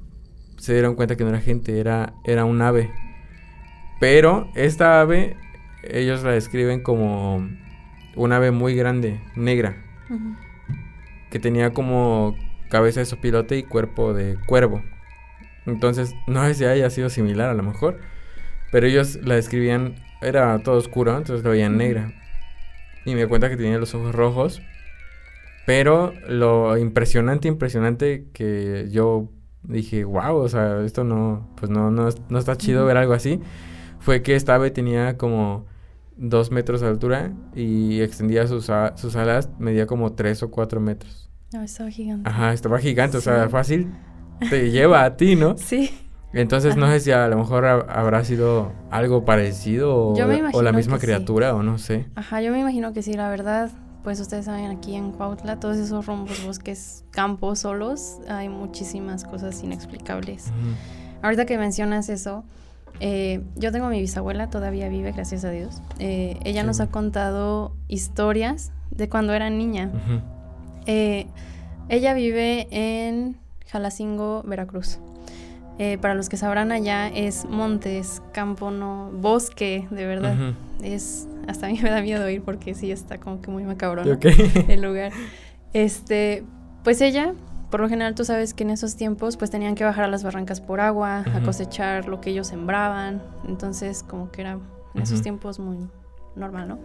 [0.58, 2.92] se dieron cuenta que no era gente, era, era un ave.
[4.00, 5.38] Pero esta ave,
[5.84, 7.48] ellos la describen como
[8.16, 9.78] un ave muy grande, negra.
[11.30, 12.36] Que tenía como
[12.70, 14.84] cabeza de sopilote y cuerpo de cuervo.
[15.66, 18.00] Entonces, no sé si haya sido similar a lo mejor.
[18.72, 22.12] Pero ellos la describían, era todo oscuro, entonces la veían negra.
[23.06, 24.62] Y me cuenta que tenía los ojos rojos.
[25.66, 29.30] Pero lo impresionante, impresionante que yo
[29.64, 33.40] dije, wow, o sea, esto no, pues no, no, no está chido ver algo así,
[34.00, 35.66] fue que esta ave tenía como
[36.18, 41.30] dos metros de altura y extendía sus, sus alas, medía como tres o cuatro metros.
[41.54, 42.30] No, estaba gigante.
[42.30, 43.92] Ajá, estaba gigante, o sea, fácil
[44.50, 45.56] te lleva a ti, ¿no?
[45.58, 45.92] Sí.
[46.34, 51.54] Entonces no sé si a lo mejor habrá sido algo parecido o, la misma criatura
[51.54, 52.08] o no sé.
[52.16, 53.70] Ajá, yo me imagino que sí, la verdad,
[54.04, 59.64] pues ustedes saben aquí en Cuautla, todos esos rombos, bosques, campos solos, hay muchísimas cosas
[59.64, 60.52] inexplicables.
[61.22, 62.44] Ahorita que mencionas eso,
[63.00, 65.82] eh, yo tengo a mi bisabuela, todavía vive, gracias a Dios.
[66.00, 69.92] Eh, ella nos ha contado historias de cuando era niña.
[70.86, 71.28] Eh,
[71.90, 73.38] ella vive en
[73.68, 75.00] Jalacingo, Veracruz.
[75.80, 80.54] Eh, para los que sabrán allá es montes, campo, no, bosque, de verdad.
[80.84, 84.04] Es, hasta a mí me da miedo ir porque sí está como que muy macabro
[84.68, 85.12] el lugar.
[85.74, 86.44] Este,
[86.84, 87.34] pues ella,
[87.72, 90.24] por lo general tú sabes que en esos tiempos pues tenían que bajar a las
[90.24, 93.24] barrancas por agua, a cosechar lo que ellos sembraban.
[93.48, 94.60] Entonces como que era
[94.94, 95.78] en esos tiempos muy
[96.36, 96.80] normal, ¿no?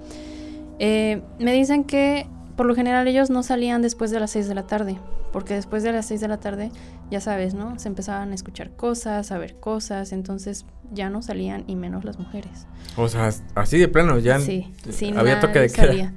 [0.78, 4.54] Eh, me dicen que por lo general ellos no salían después de las 6 de
[4.54, 4.96] la tarde
[5.32, 6.70] porque después de las 6 de la tarde,
[7.10, 7.78] ya sabes, ¿no?
[7.78, 12.18] Se empezaban a escuchar cosas, a ver cosas, entonces ya no salían y menos las
[12.18, 12.66] mujeres.
[12.96, 16.12] O sea, así de plano, ya sí, sí, había toque de queda.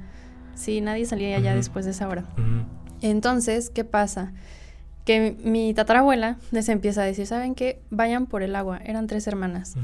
[0.54, 2.24] Sí, nadie salía ya después de esa hora.
[3.00, 4.32] Entonces, ¿qué pasa?
[5.04, 7.80] Que mi tatarabuela les empieza a decir, ¿saben qué?
[7.90, 8.80] Vayan por el agua.
[8.84, 9.74] Eran tres hermanas.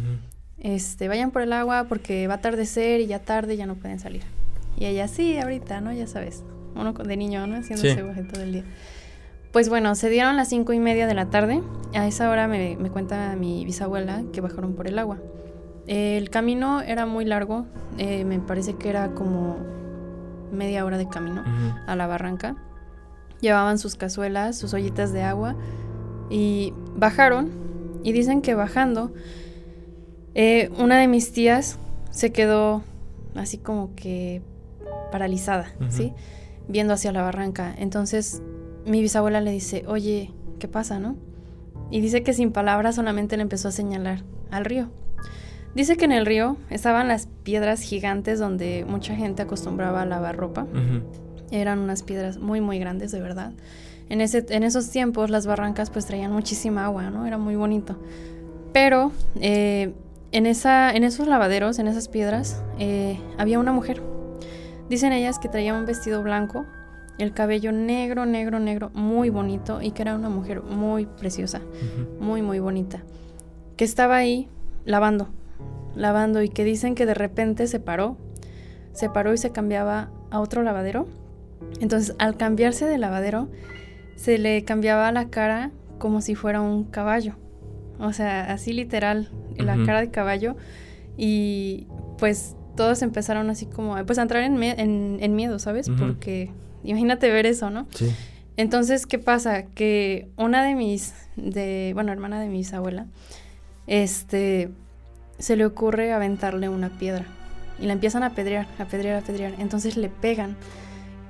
[0.61, 3.99] Este, vayan por el agua porque va a atardecer y ya tarde ya no pueden
[3.99, 4.23] salir.
[4.77, 5.93] Y ella, sí, ahorita, ¿no?
[5.93, 6.45] Ya sabes.
[6.77, 7.57] Uno de niño, ¿no?
[7.57, 8.65] Haciendo ese todo el día.
[9.59, 11.61] Pues bueno, se dieron las cinco y media de la tarde.
[11.93, 15.19] A esa hora me, cuenta mi bisabuela que bajaron por el agua.
[15.89, 17.67] el camino era muy largo,
[17.99, 19.57] eh, me parece que era como
[20.53, 21.43] media hora de camino
[21.89, 22.55] a la barranca.
[23.41, 25.57] Llevaban sus cazuelas, sus ollitas de agua
[26.31, 27.51] y bajaron
[28.05, 29.13] y dicen que bajando
[30.37, 31.81] eh, una de mis tías
[32.13, 32.85] se quedó
[33.35, 34.41] así como que
[35.11, 36.13] paralizada, ¿sí?
[36.69, 37.75] Viendo hacia la barranca.
[37.77, 38.41] Entonces
[38.89, 41.17] mi bisabuela le dice, oye, ¿qué pasa, no?
[41.91, 44.89] Y dice que sin palabras solamente le empezó a señalar al río.
[45.75, 50.37] Dice que en el río estaban las piedras gigantes donde mucha gente acostumbraba a lavar
[50.37, 50.67] ropa.
[51.51, 53.53] Eran unas piedras muy, muy grandes, de verdad.
[54.09, 57.27] En, ese, en esos tiempos las barrancas pues traían muchísima agua, ¿no?
[57.27, 57.97] Era muy bonito.
[58.73, 59.93] Pero eh,
[60.33, 64.03] en, esa, en esos lavaderos, en esas piedras, eh, había una mujer.
[64.89, 66.67] Dicen ellas que traía un vestido blanco
[67.19, 71.61] el cabello negro, negro, negro, muy bonito y que era una mujer muy preciosa,
[72.21, 73.03] muy, muy bonita,
[73.77, 74.49] que estaba ahí
[74.85, 75.29] lavando,
[75.95, 78.17] lavando y que dicen que de repente se paró,
[78.93, 81.07] se paró y se cambiaba a otro lavadero.
[81.81, 83.49] Entonces, al cambiarse de lavadero,
[84.17, 87.35] se le cambiaba la cara como si fuera un caballo.
[87.99, 90.57] O sea, así literal, la cara de caballo.
[91.17, 91.87] Y
[92.19, 95.91] pues todos empezaron así como, pues a entrar en, en, miedo, ¿sabes?
[95.99, 96.51] Porque
[96.85, 97.87] Imagínate ver eso, ¿no?
[97.95, 98.15] Sí.
[98.59, 99.63] Entonces, ¿qué pasa?
[99.63, 103.07] Que una de mis, de, bueno, hermana de mi bisabuela,
[103.87, 104.71] este,
[105.39, 107.25] se le ocurre aventarle una piedra.
[107.81, 109.55] Y la empiezan a apedrear, a apedrear, a apedrear.
[109.59, 110.57] Entonces le pegan.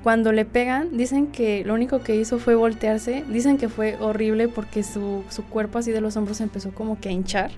[0.03, 3.25] Cuando le pegan, dicen que lo único que hizo fue voltearse.
[3.29, 7.11] Dicen que fue horrible porque su, su cuerpo así de los hombros empezó como que
[7.11, 7.51] a hinchar,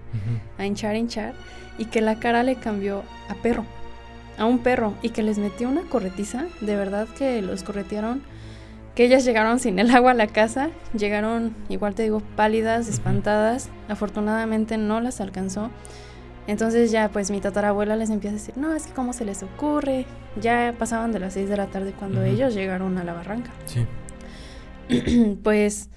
[0.59, 1.35] a hinchar, a hinchar.
[1.79, 3.65] Y que la cara le cambió a perro
[4.41, 8.23] a un perro y que les metió una corretiza, de verdad que los corretearon,
[8.95, 13.69] que ellas llegaron sin el agua a la casa, llegaron, igual te digo, pálidas, espantadas,
[13.89, 15.71] afortunadamente no las alcanzó.
[16.47, 19.43] Entonces ya pues mi tatarabuela les empieza a decir, no, es que cómo se les
[19.43, 20.07] ocurre,
[20.41, 23.53] ya pasaban de las 6 de la tarde cuando ellos llegaron a la barranca.
[23.67, 23.87] Sí.
[25.45, 25.91] pues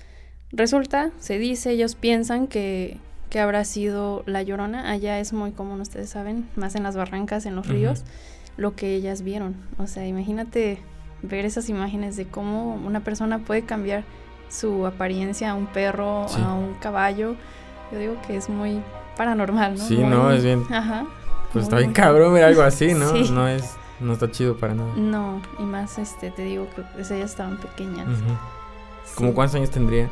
[0.51, 2.99] resulta, se dice, ellos piensan que,
[3.33, 7.47] que habrá sido la llorona, allá es muy común, ustedes saben, más en las barrancas,
[7.47, 8.03] en los ríos
[8.57, 9.55] lo que ellas vieron.
[9.79, 10.77] O sea, imagínate
[11.23, 14.03] ver esas imágenes de cómo una persona puede cambiar
[14.49, 17.35] su apariencia a un perro, a un caballo.
[17.91, 18.83] Yo digo que es muy
[19.17, 19.83] paranormal, ¿no?
[19.83, 20.63] Sí, no, es bien.
[20.69, 21.07] Ajá.
[21.51, 23.13] Pues está bien cabrón ver algo así, ¿no?
[23.31, 24.93] No es, no está chido para nada.
[24.95, 28.07] No, y más, este, te digo que pues, ellas estaban pequeñas.
[29.15, 30.07] ¿Cómo cuántos años tendría?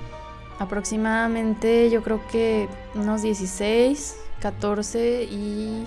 [0.61, 5.85] Aproximadamente, yo creo que unos 16, 14 y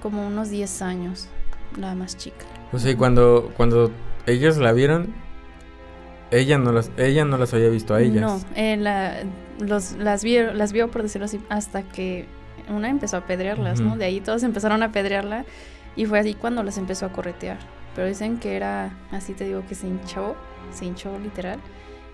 [0.00, 1.28] como unos 10 años,
[1.76, 2.46] la más chica.
[2.70, 3.90] O sea, cuando, cuando
[4.26, 5.12] ellos la vieron,
[6.30, 8.20] ella no las, ella no las había visto a ellas.
[8.20, 9.24] No, eh, la,
[9.58, 12.26] los, las, vio, las vio, por decirlo así, hasta que
[12.68, 13.96] una empezó a apedrearlas, ¿no?
[13.96, 15.44] De ahí todos empezaron a apedrearla
[15.96, 17.58] y fue así cuando las empezó a corretear.
[17.96, 20.36] Pero dicen que era, así te digo, que se hinchó,
[20.70, 21.58] se hinchó literal,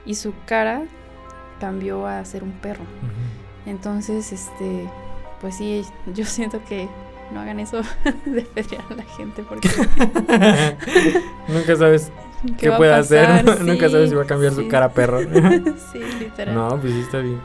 [0.07, 0.87] y su cara
[1.61, 2.85] cambió a ser un perro.
[3.67, 4.89] Entonces, este,
[5.41, 6.89] pues sí, yo siento que
[7.33, 7.81] no hagan eso
[8.25, 9.69] de pedrear a la gente porque
[11.49, 12.13] nunca sabes
[12.57, 15.21] qué, puede hacer, nunca sabes si va a cambiar su cara a perro.
[15.93, 16.55] sí, literal.
[16.55, 17.41] No, pues sí está bien.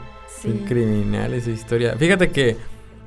[0.66, 1.96] criminal esa historia.
[1.96, 2.56] Fíjate que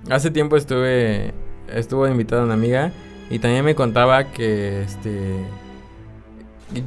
[0.10, 1.34] hace tiempo estuve
[1.74, 2.92] estuvo invitada una amiga
[3.30, 5.36] y también me contaba que este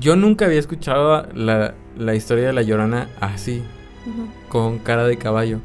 [0.01, 3.63] yo nunca había escuchado la, la historia de la Llorona así,
[4.49, 5.61] con cara de caballo.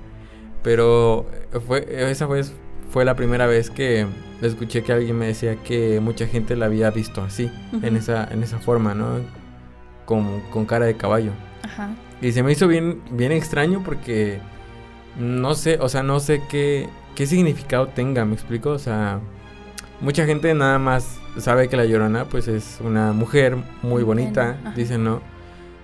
[0.63, 1.25] Pero
[1.67, 2.41] fue esa fue
[2.89, 4.05] fue la primera vez que
[4.41, 7.51] escuché que alguien me decía que mucha gente la había visto así,
[7.81, 9.19] en, esa, en esa forma, ¿no?
[10.05, 11.31] Con, con cara de caballo.
[11.63, 11.89] Ajá.
[12.21, 14.39] Y se me hizo bien, bien extraño porque
[15.17, 18.69] no sé, o sea, no sé qué, qué significado tenga, ¿me explico?
[18.69, 19.19] O sea,
[19.99, 25.03] mucha gente nada más sabe que la llorona pues es una mujer muy bonita, dicen,
[25.03, 25.21] ¿no?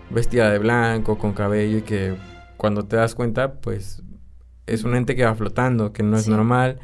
[0.10, 2.16] Vestida de blanco, con cabello y que
[2.60, 4.04] cuando te das cuenta pues
[4.68, 6.78] es un ente que va flotando, que no es normal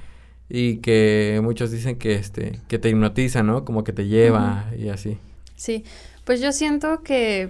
[0.49, 3.65] y que muchos dicen que este que te hipnotiza, ¿no?
[3.65, 5.17] Como que te lleva y así.
[5.57, 5.83] Sí,
[6.23, 7.49] pues yo siento que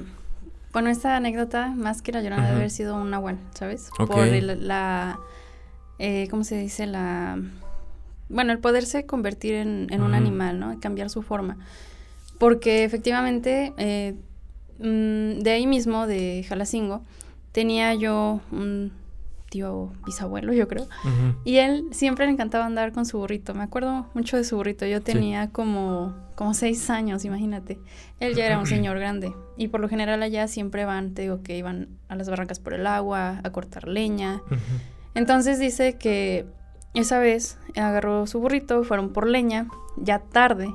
[0.73, 3.91] Bueno, esta anécdota, más que la llorona, debe haber sido un nahual, ¿sabes?
[4.07, 5.19] Por el- la,
[5.99, 6.85] eh, ¿cómo se dice?
[6.85, 7.39] La,
[8.27, 10.77] bueno, el poderse convertir en, en un animal, ¿no?
[10.81, 11.55] Cambiar su forma.
[12.39, 14.15] Porque efectivamente, eh,
[14.79, 17.01] mm, de ahí mismo, de Jalacingo,
[17.55, 18.91] tenía yo un
[19.49, 20.87] tío bisabuelo, yo creo.
[21.45, 23.53] Y él siempre le encantaba andar con su burrito.
[23.53, 24.85] Me acuerdo mucho de su burrito.
[24.85, 27.79] Yo tenía como, como seis años, imagínate.
[28.19, 29.33] Él ya era un señor grande.
[29.55, 32.73] Y por lo general allá siempre van, te digo que iban a las barrancas por
[32.73, 34.41] el agua, a cortar leña.
[35.13, 36.45] Entonces dice que
[36.93, 40.73] esa vez agarró su burrito, fueron por leña, ya tarde.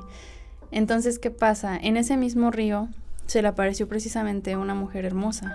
[0.71, 1.77] Entonces, ¿qué pasa?
[1.77, 2.89] En ese mismo río
[3.27, 5.53] se le apareció precisamente una mujer hermosa.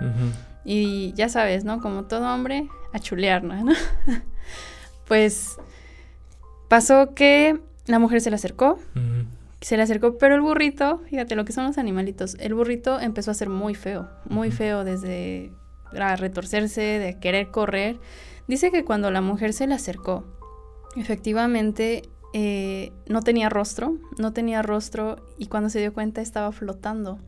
[0.68, 1.81] Y ya sabes, ¿no?
[1.81, 3.72] Como todo hombre, a chulear, ¿no?
[5.07, 5.57] pues
[6.68, 8.79] pasó que la mujer se le acercó,
[9.61, 13.31] se le acercó, pero el burrito, fíjate lo que son los animalitos, el burrito empezó
[13.31, 15.52] a ser muy feo, muy feo desde
[15.92, 17.98] a retorcerse, de querer correr.
[18.48, 20.24] Dice que cuando la mujer se le acercó,
[20.96, 22.02] efectivamente
[22.33, 27.18] eh, no tenía rostro, no tenía rostro y cuando se dio cuenta estaba flotando.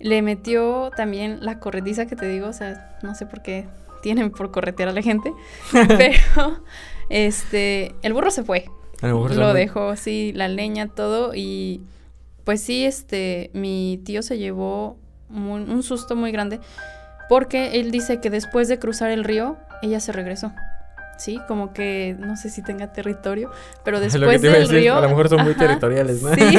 [0.00, 3.68] Le metió también la corrediza que te digo, o sea, no sé por qué
[4.02, 5.32] tienen por corretear a la gente,
[5.72, 6.62] pero
[7.10, 8.64] este, el burro se fue,
[9.02, 11.82] lo mejor son lo muy- dejó, sí, la leña, todo, y
[12.44, 14.96] pues sí, este, mi tío se llevó
[15.28, 16.60] un susto muy grande,
[17.28, 20.52] porque él dice que después de cruzar el río, ella se regresó.
[21.20, 23.50] Sí, como que no sé si tenga territorio,
[23.84, 24.96] pero después del decir, río.
[24.96, 26.34] A lo mejor son muy territoriales, ¿no?
[26.34, 26.56] Sí,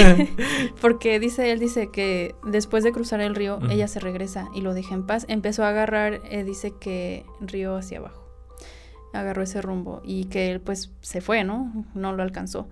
[0.82, 4.74] porque dice, él dice que después de cruzar el río, ella se regresa y lo
[4.76, 5.26] deja en paz.
[5.28, 8.22] Empezó a agarrar, eh, dice que río hacia abajo.
[9.14, 11.86] Agarró ese rumbo y que él pues se fue, ¿no?
[11.96, 12.70] No lo alcanzó.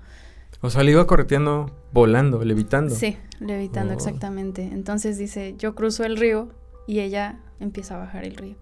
[0.61, 2.93] o sea, le iba correteando, volando, levitando.
[2.93, 3.97] Sí, levitando, Oh.
[3.97, 4.61] exactamente.
[4.61, 6.49] Entonces dice, yo cruzo el río
[6.87, 8.55] y ella empieza a bajar el río.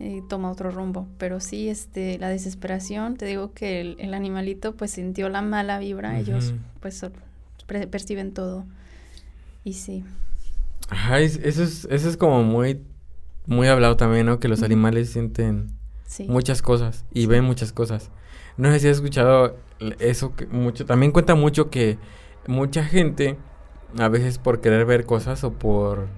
[0.00, 1.06] Y toma otro rumbo.
[1.18, 5.78] Pero sí, este, la desesperación, te digo que el, el animalito pues sintió la mala
[5.78, 6.18] vibra.
[6.18, 7.04] Ellos pues
[7.90, 8.64] perciben todo.
[9.62, 10.02] Y sí.
[10.88, 12.80] Ajá, es- eso es, eso es como muy,
[13.46, 14.40] muy hablado también, ¿no?
[14.40, 15.68] Que los animales sienten
[16.06, 16.26] Sí.
[16.28, 18.10] muchas cosas y ven muchas cosas.
[18.56, 19.56] No sé si has escuchado
[20.00, 21.98] eso que mucho, también cuenta mucho que
[22.48, 23.36] mucha gente,
[23.98, 26.08] a veces por querer ver cosas o por,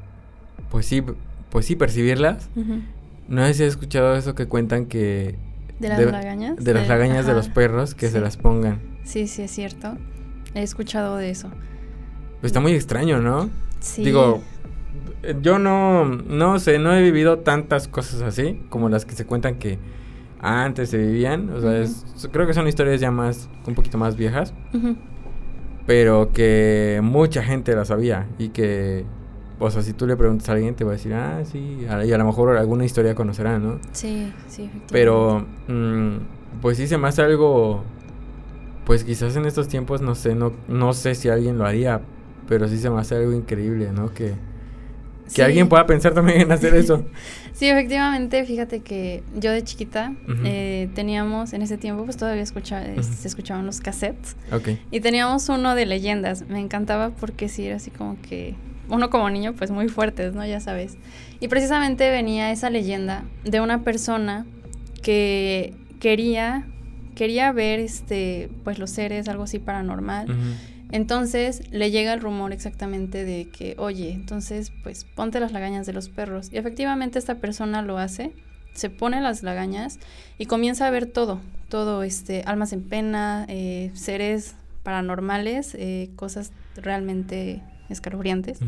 [0.70, 1.02] pues sí,
[1.50, 2.48] pues sí, percibirlas.
[2.56, 2.80] Ujú.
[3.28, 5.36] No sé si has escuchado eso que cuentan que...
[5.78, 6.56] ¿De las de- lagañas?
[6.62, 8.80] De las lagañas de los perros que se las pongan.
[9.04, 9.96] Sí, sí, es cierto.
[10.54, 11.50] He escuchado de eso.
[12.42, 13.48] Está muy extraño, ¿no?
[13.80, 14.04] Sí.
[14.04, 14.42] Digo,
[15.40, 19.56] yo no, no sé, no he vivido tantas cosas así como las que se cuentan
[19.56, 19.78] que
[20.40, 21.50] antes se vivían.
[21.50, 24.52] O sea, es- creo que son historias ya más, un poquito más viejas,
[25.86, 29.04] pero que mucha gente las sabía y que,
[29.62, 31.86] o sea, si tú le preguntas a alguien te va a decir, ah, sí, y
[32.12, 33.78] a lo mejor alguna historia conocerá, ¿no?
[33.92, 34.86] Sí, sí, efectivamente.
[34.92, 37.82] Pero, mm, pues sí se me hace algo,
[38.84, 42.00] pues quizás en estos tiempos, no sé, no, no sé si alguien lo haría,
[42.48, 44.12] pero sí se me hace algo increíble, ¿no?
[44.12, 44.34] Que,
[45.24, 45.42] que Sí.
[45.42, 47.04] alguien pueda pensar también en hacer eso.
[47.54, 52.82] Sí, efectivamente, fíjate que yo de chiquita eh, teníamos, en ese tiempo, pues todavía escucha,
[52.84, 53.02] eh, Ujú.
[53.02, 54.68] se escuchaban los cassettes Ok.
[54.90, 56.48] y teníamos uno de leyendas.
[56.48, 58.54] Me encantaba porque sí era así como que,
[58.92, 60.44] uno como niño, pues muy fuertes, ¿no?
[60.44, 60.98] Ya sabes.
[61.40, 64.44] Y precisamente venía esa leyenda de una persona
[65.02, 66.66] que quería,
[67.14, 70.26] quería ver, este, pues los seres, algo así paranormal.
[70.90, 75.94] Entonces le llega el rumor exactamente de que, oye, entonces pues ponte las lagañas de
[75.94, 76.52] los perros.
[76.52, 78.32] Y efectivamente esta persona lo hace,
[78.74, 80.00] se pone las lagañas
[80.36, 86.52] y comienza a ver todo, todo, este, almas en pena, eh, seres paranormales, eh, cosas
[86.76, 88.58] realmente escalofriantes.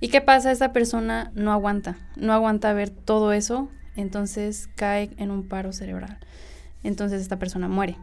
[0.00, 0.50] ¿Y qué pasa?
[0.50, 6.18] Esta persona no aguanta, no aguanta ver todo eso, entonces cae en un paro cerebral.
[6.82, 7.96] Entonces esta persona muere.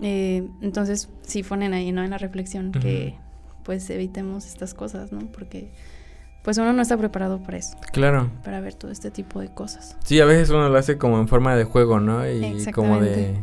[0.00, 2.02] Eh, entonces sí ponen ahí, ¿no?
[2.04, 3.14] En la reflexión que
[3.64, 5.20] pues evitemos estas cosas, ¿no?
[5.32, 5.72] Porque
[6.44, 8.30] pues uno no está preparado para eso, Claro.
[8.44, 9.96] para ver todo este tipo de cosas.
[10.04, 12.28] Sí, a veces uno lo hace como en forma de juego, ¿no?
[12.30, 13.34] Y como de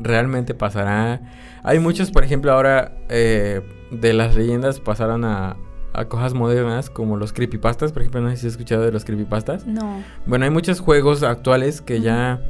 [0.00, 1.20] realmente pasará.
[1.62, 3.60] Hay muchos, por ejemplo, ahora eh,
[3.92, 5.56] de las leyendas pasaron a,
[5.92, 7.92] a cosas modernas como los creepypastas.
[7.92, 9.66] Por ejemplo, no sé si has escuchado de los creepypastas.
[9.66, 10.02] No.
[10.26, 12.40] Bueno, hay muchos juegos actuales que ya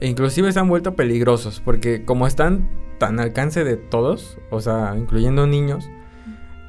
[0.00, 4.94] inclusive se han vuelto peligrosos porque como están tan al alcance de todos, o sea,
[4.96, 5.88] incluyendo niños,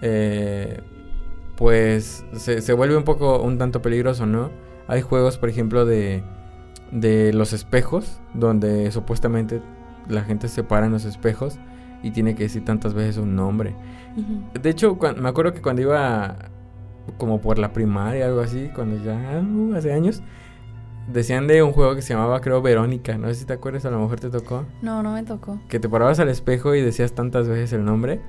[0.02, 0.82] eh,
[1.56, 4.52] pues se, se vuelve un poco un tanto peligroso, ¿no?
[4.88, 6.24] Hay juegos, por ejemplo, de,
[6.92, 9.62] de los espejos, donde supuestamente
[10.08, 11.60] la gente se para en los espejos
[12.06, 13.76] y tiene que decir tantas veces un nombre.
[14.16, 14.60] Ujú.
[14.62, 16.38] De hecho, me acuerdo que cuando iba
[17.18, 20.22] como por la primaria, algo así, cuando ya, uh, hace años,
[21.12, 23.18] decían de un juego que se llamaba, creo, Verónica.
[23.18, 24.66] No sé si te acuerdas, a lo mejor te tocó.
[24.84, 25.60] No, no me tocó.
[25.68, 28.22] Que te parabas al espejo y decías tantas veces el nombre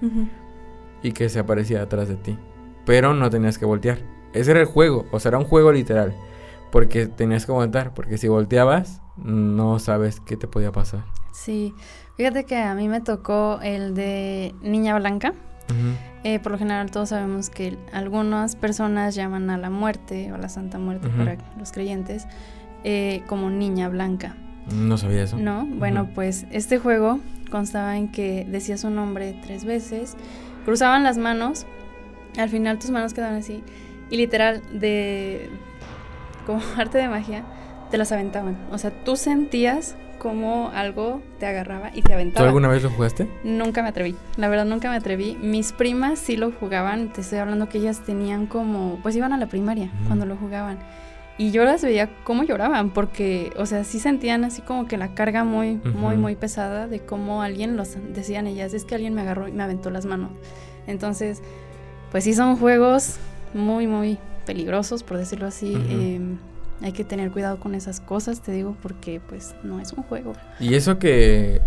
[1.02, 2.38] y que se aparecía atrás de ti.
[2.86, 3.98] Pero no tenías que voltear.
[4.32, 6.14] Ese era el juego, o sea, era un juego literal.
[6.72, 11.04] Porque tenías que voltear, porque si volteabas, no sabes qué te podía pasar.
[11.32, 11.74] Sí,
[12.16, 15.34] fíjate que a mí me tocó el de Niña Blanca.
[16.22, 20.38] Eh, por lo general todos sabemos que algunas personas llaman a la muerte o a
[20.38, 22.26] la Santa Muerte para los creyentes
[22.84, 24.36] eh, como Niña Blanca.
[24.72, 25.38] No sabía eso.
[25.38, 30.16] No, bueno, pues este juego constaba en que decías su nombre tres veces,
[30.64, 31.66] cruzaban las manos,
[32.36, 33.62] al final tus manos quedaban así
[34.10, 35.50] y literal de
[36.44, 37.44] como arte de magia
[37.90, 38.56] te las aventaban.
[38.72, 42.44] O sea, tú sentías como algo te agarraba y te aventaba.
[42.44, 43.28] ¿Tú alguna vez lo jugaste?
[43.44, 44.16] Nunca me atreví.
[44.36, 45.36] La verdad nunca me atreví.
[45.40, 47.12] Mis primas sí lo jugaban.
[47.12, 50.78] Te estoy hablando que ellas tenían como, pues iban a la primaria cuando lo jugaban.
[51.38, 55.14] Y yo las veía cómo lloraban, porque, o sea, sí sentían así como que la
[55.14, 59.20] carga muy, muy, muy pesada de cómo alguien los decían ellas, es que alguien me
[59.20, 60.30] agarró y me aventó las manos.
[60.86, 61.42] Entonces,
[62.10, 63.16] pues sí son juegos
[63.52, 65.76] muy, muy peligrosos, por decirlo así.
[66.82, 70.32] Hay que tener cuidado con esas cosas, te digo, porque pues no es un juego.
[70.60, 71.60] Y eso que,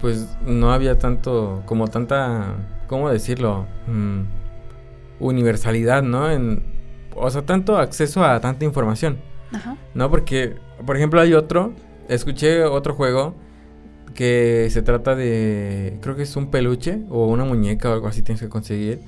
[0.00, 2.56] pues no había tanto, como tanta,
[2.86, 3.66] ¿cómo decirlo?
[3.86, 4.22] Mm,
[5.20, 6.30] universalidad, ¿no?
[6.30, 6.78] En
[7.20, 9.18] o sea, tanto acceso a tanta información.
[9.52, 9.76] Ajá.
[9.94, 10.10] ¿No?
[10.10, 11.72] Porque, por ejemplo, hay otro,
[12.08, 13.34] escuché otro juego
[14.14, 18.22] que se trata de, creo que es un peluche o una muñeca o algo así
[18.22, 19.00] tienes que conseguir.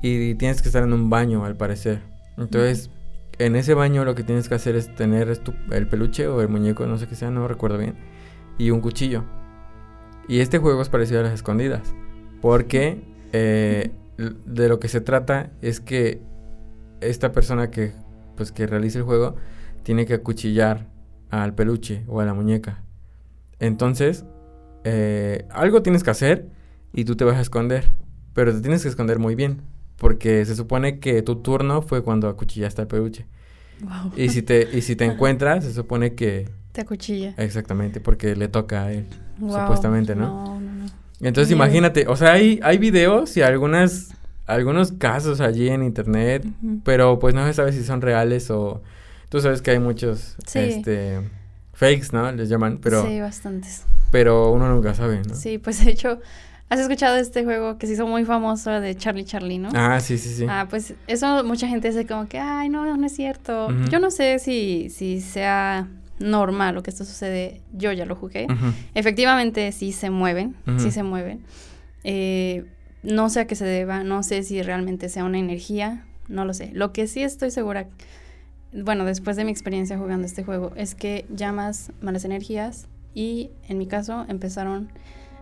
[0.00, 2.00] Y tienes que estar en un baño, al parecer.
[2.36, 2.90] Entonces,
[3.38, 5.28] en ese baño lo que tienes que hacer es tener
[5.70, 7.96] el peluche o el muñeco, no sé qué sea, no recuerdo bien,
[8.58, 9.24] y un cuchillo.
[10.28, 11.94] Y este juego es parecido a las escondidas.
[12.40, 16.20] Porque eh, de lo que se trata es que
[17.00, 17.92] esta persona que,
[18.36, 19.36] pues, que realiza el juego
[19.82, 20.86] tiene que acuchillar
[21.30, 22.82] al peluche o a la muñeca.
[23.58, 24.24] Entonces,
[24.84, 26.48] eh, algo tienes que hacer
[26.92, 27.88] y tú te vas a esconder.
[28.34, 29.62] Pero te tienes que esconder muy bien.
[29.98, 33.26] Porque se supone que tu turno fue cuando acuchillaste al peluche.
[34.16, 36.48] Y si te, y si te encuentras, se supone que...
[36.72, 37.34] Te acuchilla.
[37.36, 39.06] Exactamente, porque le toca a él,
[39.38, 40.60] supuestamente, ¿no?
[40.60, 40.86] No,
[41.20, 44.14] Entonces imagínate, o sea, hay, hay videos y algunas
[44.48, 46.44] algunos casos allí en internet,
[46.82, 48.82] pero pues no se sabe si son reales o
[49.28, 51.20] tú sabes que hay muchos este
[51.74, 52.32] fakes, ¿no?
[52.32, 53.84] Les llaman, pero Sí, bastantes.
[54.10, 55.34] Pero uno nunca sabe, ¿no?
[55.34, 56.18] Sí, pues de hecho
[56.70, 59.70] ¿Has escuchado este juego que se hizo muy famoso de Charlie Charlie, no?
[59.74, 60.46] Ah, sí, sí, sí.
[60.48, 63.68] Ah, pues eso mucha gente dice como que, ay, no, no es cierto.
[63.90, 65.88] Yo no sé si, si sea
[66.18, 67.62] normal lo que esto sucede.
[67.72, 68.46] Yo ya lo jugué.
[68.94, 71.40] Efectivamente, sí se mueven, sí se mueven.
[72.04, 72.66] Eh,
[73.02, 76.52] no sé a qué se deba, no sé si realmente sea una energía, no lo
[76.52, 76.70] sé.
[76.74, 77.86] Lo que sí estoy segura,
[78.72, 83.78] bueno, después de mi experiencia jugando este juego, es que llamas malas energías y en
[83.78, 84.90] mi caso empezaron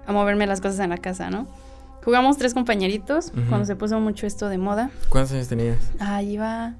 [0.07, 1.47] a moverme las cosas en la casa, ¿no?
[2.05, 4.91] Jugamos tres compañeritos cuando se puso mucho esto de moda.
[5.09, 5.79] ¿Cuántos años tenías?
[5.99, 6.75] Ah, iba...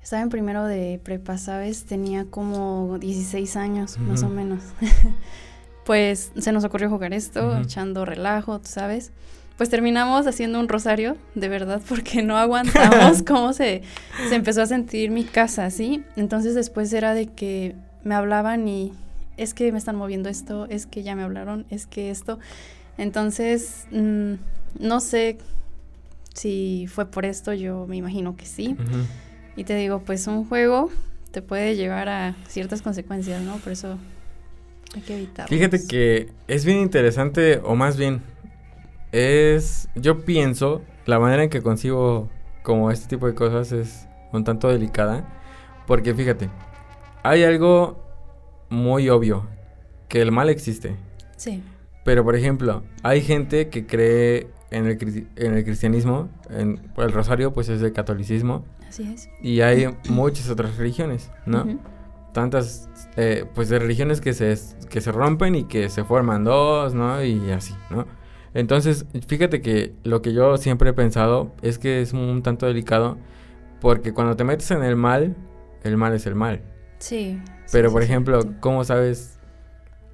[0.00, 1.84] Estaba en primero de prepa, ¿sabes?
[1.84, 4.62] Tenía como 16 años, más o menos.
[5.84, 9.10] pues se nos ocurrió jugar esto, echando relajo, ¿tú sabes?
[9.56, 13.82] pues terminamos haciendo un rosario, de verdad, porque no aguantamos cómo se,
[14.28, 16.04] se empezó a sentir mi casa, ¿sí?
[16.16, 17.74] Entonces después era de que
[18.04, 18.92] me hablaban y
[19.36, 22.38] es que me están moviendo esto, es que ya me hablaron, es que esto.
[22.98, 24.34] Entonces, mm,
[24.80, 25.38] no sé
[26.34, 28.76] si fue por esto, yo me imagino que sí.
[29.56, 30.90] Y te digo, pues un juego
[31.30, 33.56] te puede llevar a ciertas consecuencias, ¿no?
[33.56, 33.98] Por eso
[34.94, 35.48] hay que evitarlo.
[35.48, 38.22] Fíjate que es bien interesante, o más bien,
[39.12, 42.28] es, yo pienso, la manera en que concibo
[42.62, 45.26] como este tipo de cosas es un tanto delicada,
[45.86, 46.50] porque fíjate,
[47.22, 48.05] hay algo
[48.68, 49.46] muy obvio,
[50.08, 50.96] que el mal existe.
[51.36, 51.62] Sí.
[52.04, 57.52] Pero por ejemplo, hay gente que cree en el, en el cristianismo, en el rosario
[57.52, 58.64] pues es el catolicismo.
[58.88, 59.28] Así es.
[59.42, 61.78] Y hay muchas otras religiones, ¿no?
[62.32, 64.56] Tantas, eh, pues de religiones que se,
[64.88, 67.22] que se rompen y que se forman dos, ¿no?
[67.24, 68.06] Y así, ¿no?
[68.54, 73.18] Entonces, fíjate que lo que yo siempre he pensado es que es un tanto delicado
[73.80, 75.36] porque cuando te metes en el mal,
[75.82, 76.62] el mal es el mal.
[76.98, 77.40] Sí.
[77.72, 79.38] Pero, por ejemplo, ¿cómo sabes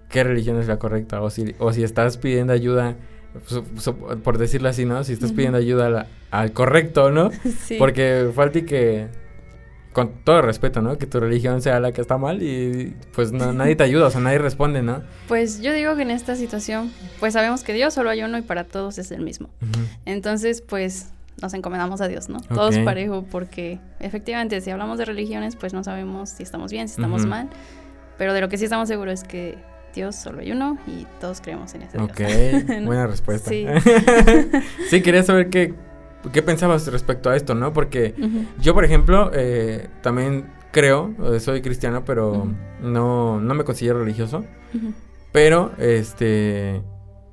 [0.08, 1.22] qué religión es la correcta?
[1.22, 2.96] O si, o si estás pidiendo ayuda,
[4.22, 5.04] por decirlo así, ¿no?
[5.04, 7.30] Si estás pidiendo ayuda al correcto, ¿no?
[7.64, 7.76] Sí.
[7.78, 9.08] Porque falta que
[9.92, 10.96] con todo respeto, ¿no?
[10.98, 14.20] Que tu religión sea la que está mal y pues nadie te ayuda, o sea,
[14.20, 15.02] nadie responde, ¿no?
[15.28, 18.42] Pues yo digo que en esta situación, pues sabemos que Dios solo hay uno y
[18.42, 19.50] para todos es el mismo.
[20.06, 21.08] Entonces, pues
[21.40, 22.40] nos encomendamos a Dios, ¿no?
[22.40, 26.92] Todos parejo, porque efectivamente, si hablamos de religiones, pues no sabemos si estamos bien, si
[26.94, 27.48] estamos mal,
[28.18, 29.58] pero de lo que sí estamos seguros es que
[29.94, 32.10] Dios solo hay uno y todos creemos en ese Dios.
[32.10, 33.50] Ok, buena respuesta.
[33.50, 33.66] Sí.
[34.90, 35.74] sí, quería saber qué,
[36.32, 37.72] qué pensabas respecto a esto, ¿no?
[37.72, 38.14] Porque
[38.60, 42.48] yo, por ejemplo, eh, también creo, soy cristiano, pero
[42.80, 44.44] no, no me considero religioso.
[45.32, 46.82] Pero, este,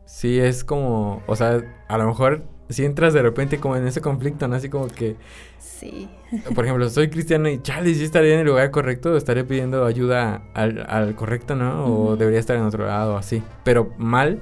[0.06, 4.00] sí es como, o sea, a lo mejor si entras de repente como en ese
[4.00, 4.56] conflicto, ¿no?
[4.56, 5.16] Así como que...
[5.58, 6.08] Sí.
[6.54, 10.44] Por ejemplo, soy cristiano y chale, si estaría en el lugar correcto, estaría pidiendo ayuda
[10.54, 11.86] al, al correcto, ¿no?
[11.86, 13.42] O debería estar en otro lado, así.
[13.64, 14.40] Pero mal,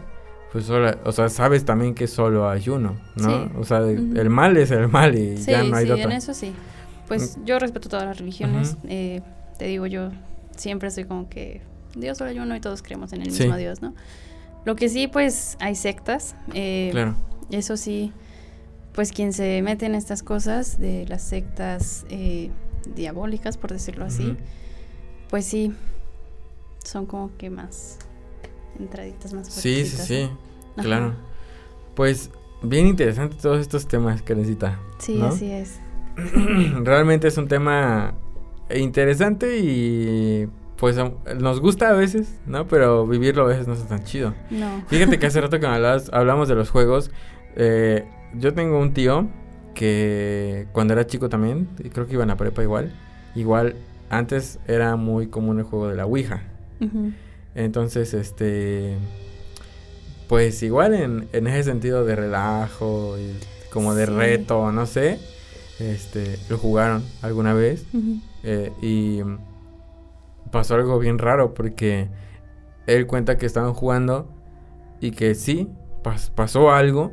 [0.52, 3.50] pues solo, o sea, sabes también que solo hay uno, ¿no?
[3.58, 6.34] O sea, el mal es el mal y ya no hay sí, Sí, en eso
[6.34, 6.54] sí.
[7.08, 7.46] Pues mm.
[7.46, 8.76] yo respeto todas las religiones.
[8.90, 9.22] eh,
[9.58, 10.10] te digo, yo
[10.56, 11.62] siempre soy como que
[11.96, 13.94] Dios solo hay uno y todos creemos en el mismo Dios, ¿no?
[14.66, 16.36] Lo que sí, pues hay sectas.
[16.54, 17.16] Eh, claro
[17.52, 18.12] eso sí,
[18.94, 22.50] pues quien se mete en estas cosas de las sectas eh,
[22.96, 24.36] diabólicas, por decirlo así,
[25.30, 25.74] pues sí,
[26.84, 28.00] son como que más
[28.80, 30.30] entraditas más Sí, sí, sí,
[30.76, 31.16] claro.
[31.96, 32.32] Pues
[32.62, 34.80] bien interesante todos estos temas, Karencita.
[35.00, 35.80] Sí, así es.
[36.84, 38.16] Realmente es un tema
[38.74, 40.96] interesante y pues
[41.40, 42.68] nos gusta a veces, ¿no?
[42.68, 44.34] Pero vivirlo a veces no es tan chido.
[44.50, 44.84] No.
[44.88, 47.12] Fíjate que hace rato que hablamos de los juegos,
[47.58, 48.06] eh,
[48.36, 49.28] yo tengo un tío
[49.74, 52.92] que cuando era chico también, y creo que iba a la prepa igual,
[53.36, 53.76] igual
[54.10, 56.44] antes era muy común el juego de la Ouija.
[57.56, 58.96] Entonces, este,
[60.28, 63.36] pues igual en, en, ese sentido de relajo y
[63.72, 65.20] como de reto, no sé,
[65.80, 67.86] este, lo jugaron alguna vez
[68.44, 69.22] eh, y
[70.52, 72.08] pasó algo bien raro porque
[72.86, 74.30] él cuenta que estaban jugando
[75.02, 75.70] y que sí,
[76.36, 77.12] pasó algo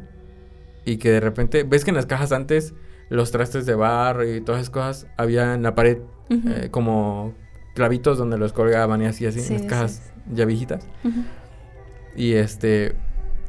[0.84, 2.74] y que de repente, ves que en las cajas antes
[3.08, 5.98] los trastes de barro y todas esas cosas había en la pared
[6.30, 7.34] eh, como
[7.74, 10.86] clavitos donde los colgaban y así, así, en las cajas ya viejitas.
[12.16, 12.94] Y este,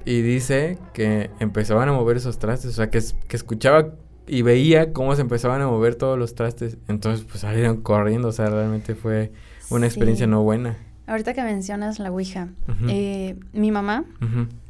[0.06, 3.94] y dice que empezaban a mover esos trastes, o sea, que, que escuchaba
[4.28, 6.78] y veía cómo se empezaban a mover todos los trastes.
[6.88, 9.32] Entonces, pues salieron corriendo, o sea, realmente fue
[9.70, 10.78] una experiencia no buena.
[11.08, 12.50] Ahorita que mencionas la Ouija,
[12.88, 14.06] eh, mi mamá,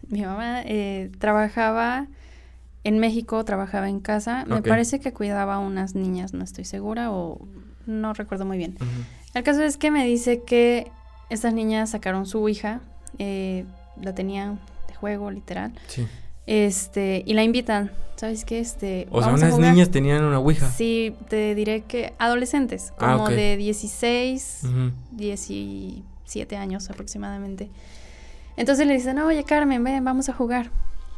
[0.10, 2.08] mi mamá eh, trabajaba
[2.86, 4.46] en México trabajaba en casa.
[4.48, 7.40] Me parece que cuidaba a unas niñas, no estoy segura o
[7.88, 8.78] no recuerdo muy bien.
[9.34, 10.92] El caso es que me dice que
[11.30, 12.82] estas niñas sacaron su hija,
[13.18, 13.66] eh,
[14.00, 15.74] la tenían de juego, literal.
[15.88, 16.08] Sí.
[16.46, 18.60] Este, y la invitan, ¿sabes qué?
[18.60, 20.70] Este, o sea, unas niñas tenían una ouija.
[20.70, 24.62] Sí, te diré que adolescentes, ah, como de 16,
[25.12, 27.72] 17 años aproximadamente.
[28.58, 30.70] Entonces le dicen, oye Carmen, ven, vamos a jugar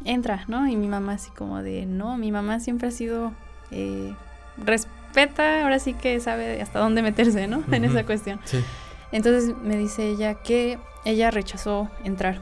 [0.06, 0.68] entra, ¿no?
[0.68, 3.34] Y mi mamá así como de, no, mi mamá siempre ha sido,
[3.72, 4.14] eh,
[4.58, 7.64] respeta, ahora sí que sabe hasta dónde meterse, ¿no?
[7.72, 8.40] En esa cuestión.
[8.46, 8.64] Sí.
[9.12, 12.42] Entonces me dice ella que ella rechazó entrar.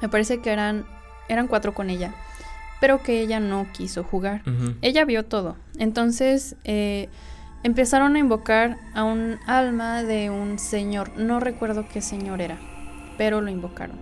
[0.00, 0.86] Me parece que eran,
[1.28, 2.14] eran cuatro con ella,
[2.80, 4.42] pero que ella no quiso jugar.
[4.80, 5.56] Ella vio todo.
[5.78, 7.08] Entonces eh,
[7.62, 11.12] empezaron a invocar a un alma de un señor.
[11.16, 12.58] No recuerdo qué señor era,
[13.18, 13.98] pero lo invocaron.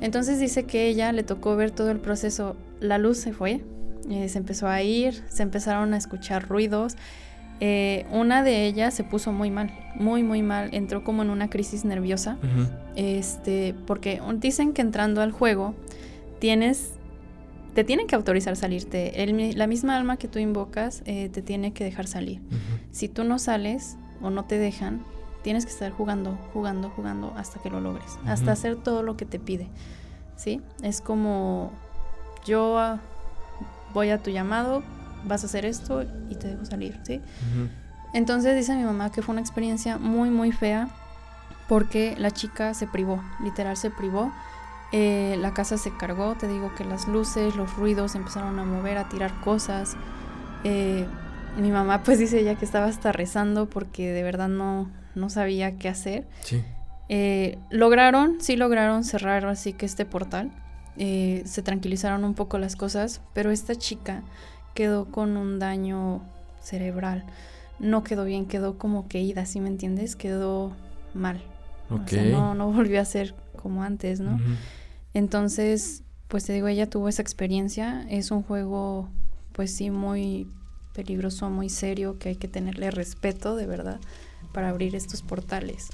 [0.00, 2.56] Entonces dice que ella le tocó ver todo el proceso.
[2.80, 3.62] La luz se fue,
[4.08, 6.96] eh, se empezó a ir, se empezaron a escuchar ruidos.
[7.60, 11.50] Eh, una de ellas se puso muy mal, muy muy mal, entró como en una
[11.50, 12.38] crisis nerviosa,
[12.94, 15.74] este, porque dicen que entrando al juego
[16.38, 16.92] tienes,
[17.74, 19.12] te tienen que autorizar salirte,
[19.56, 22.40] la misma alma que tú invocas eh, te tiene que dejar salir.
[22.92, 25.02] Si tú no sales o no te dejan,
[25.42, 29.24] tienes que estar jugando, jugando, jugando hasta que lo logres, hasta hacer todo lo que
[29.24, 29.68] te pide,
[30.36, 30.60] ¿sí?
[30.82, 31.72] Es como
[32.44, 33.00] yo ah,
[33.94, 34.82] voy a tu llamado,
[35.24, 37.20] vas a hacer esto y te dejo salir, ¿sí?
[38.12, 40.88] Entonces dice mi mamá que fue una experiencia muy, muy fea
[41.68, 44.32] porque la chica se privó, literal se privó.
[44.90, 48.96] Eh, la casa se cargó, te digo que las luces, los ruidos empezaron a mover,
[48.96, 49.96] a tirar cosas.
[50.64, 51.06] Eh,
[51.58, 55.76] mi mamá pues dice ella que estaba hasta rezando porque de verdad no, no sabía
[55.76, 56.26] qué hacer.
[56.42, 56.62] Sí.
[57.08, 60.50] Eh, lograron, sí lograron cerrar así que este portal.
[60.96, 64.22] Eh, se tranquilizaron un poco las cosas, pero esta chica
[64.74, 66.22] quedó con un daño
[66.60, 67.24] cerebral.
[67.78, 70.16] No quedó bien, quedó como que ida, ¿sí me entiendes?
[70.16, 70.72] Quedó
[71.14, 71.40] mal.
[71.90, 74.38] O sea, no, no volvió a ser como antes, ¿no?
[75.14, 78.04] Entonces, pues te digo, ella tuvo esa experiencia.
[78.10, 79.08] Es un juego,
[79.52, 80.48] pues sí, muy
[80.92, 84.00] peligroso, muy serio, que hay que tenerle respeto, de verdad
[84.58, 85.86] para abrir estos portales,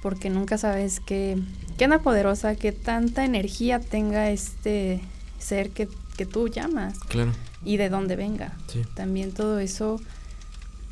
[0.00, 1.36] porque nunca sabes qué,
[1.76, 5.02] qué poderosa, qué tanta energía tenga este
[5.38, 5.88] ser que
[6.18, 6.98] que tú llamas.
[6.98, 7.32] Claro.
[7.64, 8.52] Y de dónde venga.
[8.66, 8.82] Sí.
[8.94, 9.98] También todo eso,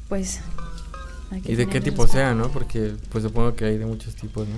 [0.09, 0.41] pues...
[1.45, 2.51] Y de qué tipo sea, ¿no?
[2.51, 4.55] Porque pues supongo que hay de muchos tipos, ¿no?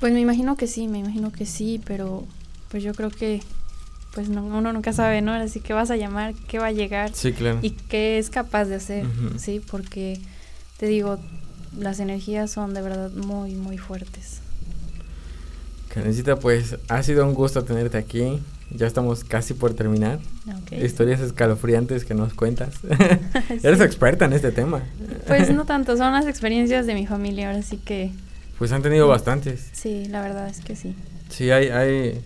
[0.00, 2.26] Pues me imagino que sí, me imagino que sí, pero
[2.70, 3.42] pues yo creo que
[4.14, 5.32] pues no, uno nunca sabe, ¿no?
[5.34, 7.58] Así que vas a llamar, qué va a llegar Sí, claro.
[7.60, 9.04] y qué es capaz de hacer.
[9.36, 9.60] ¿sí?
[9.60, 10.18] Porque
[10.78, 11.18] te digo,
[11.76, 14.40] las energías son de verdad muy, muy fuertes.
[15.88, 18.40] Karencita, pues ha sido un gusto tenerte aquí.
[18.70, 20.18] Ya estamos casi por terminar.
[20.62, 20.72] Ok.
[20.72, 22.74] Historias escalofriantes que nos cuentas.
[23.48, 23.60] Sí.
[23.62, 24.82] Eres experta en este tema.
[25.26, 28.10] Pues no tanto, son las experiencias de mi familia, ahora sí que
[28.58, 29.68] Pues han tenido bastantes.
[29.72, 30.94] sí, la verdad es que sí.
[31.30, 32.20] Sí, hay, hay.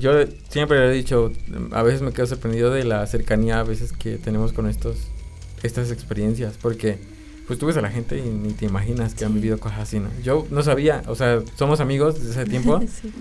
[0.00, 0.12] Yo
[0.48, 1.30] siempre le he dicho,
[1.72, 4.96] a veces me quedo sorprendido de la cercanía a veces que tenemos con estos,
[5.62, 6.98] estas experiencias, porque
[7.48, 9.38] pues tú ves a la gente y ni te imaginas que han Sí.
[9.38, 10.08] vivido cosas así, ¿no?
[10.22, 13.12] Yo no sabía, o sea, somos amigos desde hace tiempo sí.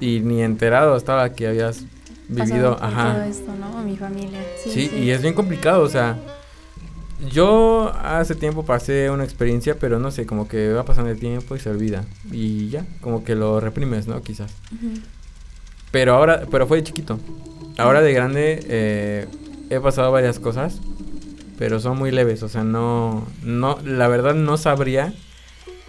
[0.00, 1.84] y ni enterado estaba que habías
[2.28, 3.26] vivido, Pasado por todo ajá.
[3.28, 3.82] esto, ¿no?
[3.84, 4.40] Mi familia.
[4.64, 4.96] Sí, Sí, sí.
[4.96, 6.18] y es bien complicado, o sea,
[7.30, 11.54] yo hace tiempo pasé una experiencia, pero no sé, como que va pasando el tiempo
[11.54, 14.20] y se olvida y ya, como que lo reprimes, ¿no?
[14.22, 14.50] Quizás.
[15.90, 17.20] Pero ahora, pero fue de chiquito.
[17.78, 19.26] Ahora de grande eh,
[19.70, 20.80] he pasado varias cosas,
[21.58, 25.12] pero son muy leves, o sea, no, no, la verdad no sabría,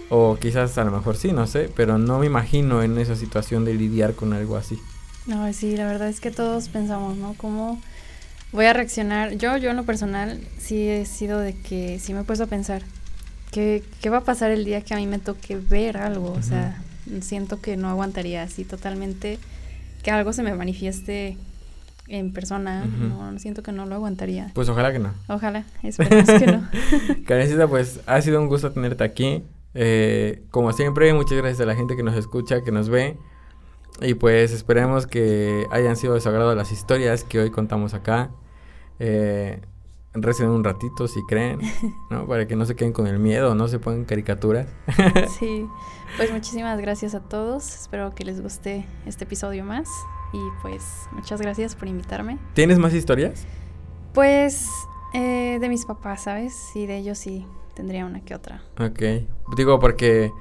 [0.10, 3.66] o quizás a lo mejor sí, no sé, pero no me imagino en esa situación
[3.66, 4.78] de lidiar con algo así.
[5.26, 7.34] No, sí, la verdad es que todos pensamos, ¿no?
[7.36, 7.82] ¿Cómo
[8.52, 9.38] voy a reaccionar?
[9.38, 12.48] Yo, yo en lo personal, sí he sido de que sí me he puesto a
[12.48, 12.84] pensar,
[13.52, 16.32] ¿qué, qué va a pasar el día que a mí me toque ver algo?
[16.32, 16.82] O sea,
[17.22, 19.40] siento que no aguantaría así totalmente
[20.04, 21.38] que algo se me manifieste
[22.08, 24.52] en persona, no, siento que no lo aguantaría.
[24.54, 25.14] Pues ojalá que no.
[25.28, 26.68] Ojalá, esperemos que no.
[27.26, 29.44] Karencita, pues ha sido un gusto tenerte aquí.
[29.74, 33.18] Eh, como siempre, muchas gracias a la gente que nos escucha, que nos ve.
[34.02, 38.30] Y pues esperemos que hayan sido de su agrado las historias que hoy contamos acá.
[39.00, 39.62] Eh,
[40.14, 41.60] recen un ratito si creen,
[42.12, 42.28] ¿no?
[42.28, 44.68] Para que no se queden con el miedo, no se pongan caricaturas.
[45.40, 45.66] Sí,
[46.18, 49.90] pues muchísimas gracias a todos, espero que les guste este episodio más
[50.34, 52.38] y pues muchas gracias por invitarme.
[52.54, 53.46] ¿Tienes más historias?
[54.14, 54.70] Pues
[55.14, 56.76] eh, de mis papás, ¿sabes?
[56.76, 58.64] Y de ellos sí tendría una que otra.
[58.80, 59.02] Ok.
[59.56, 60.32] Digo, porque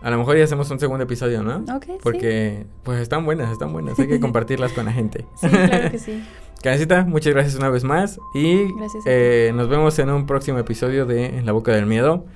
[0.00, 1.64] a lo mejor ya hacemos un segundo episodio, ¿no?
[1.74, 1.92] Ok, sí.
[2.02, 3.98] Porque pues están buenas, están buenas.
[3.98, 5.26] Hay que compartirlas con la gente.
[5.36, 6.24] Sí, claro que sí.
[6.62, 8.66] Karencita, muchas gracias una vez más y
[9.06, 12.26] eh, nos vemos en un próximo episodio de En la Boca del Miedo.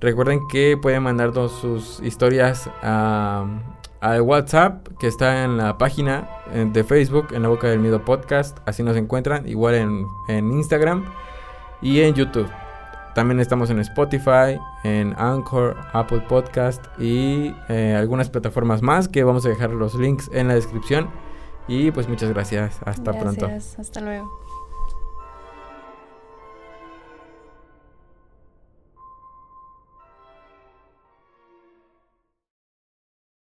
[0.00, 3.44] Recuerden que pueden mandarnos sus historias a,
[4.00, 8.04] al WhatsApp que está en la página eh, de Facebook, En la Boca del Miedo
[8.04, 8.58] Podcast.
[8.66, 11.04] Así nos encuentran, igual en, en Instagram
[11.82, 12.48] y en YouTube.
[13.14, 19.46] También estamos en Spotify, en Anchor, Apple Podcast y eh, algunas plataformas más que vamos
[19.46, 21.08] a dejar los links en la descripción.
[21.66, 22.78] Y pues muchas gracias.
[22.84, 23.46] Hasta pronto.
[23.46, 24.45] Gracias, hasta luego.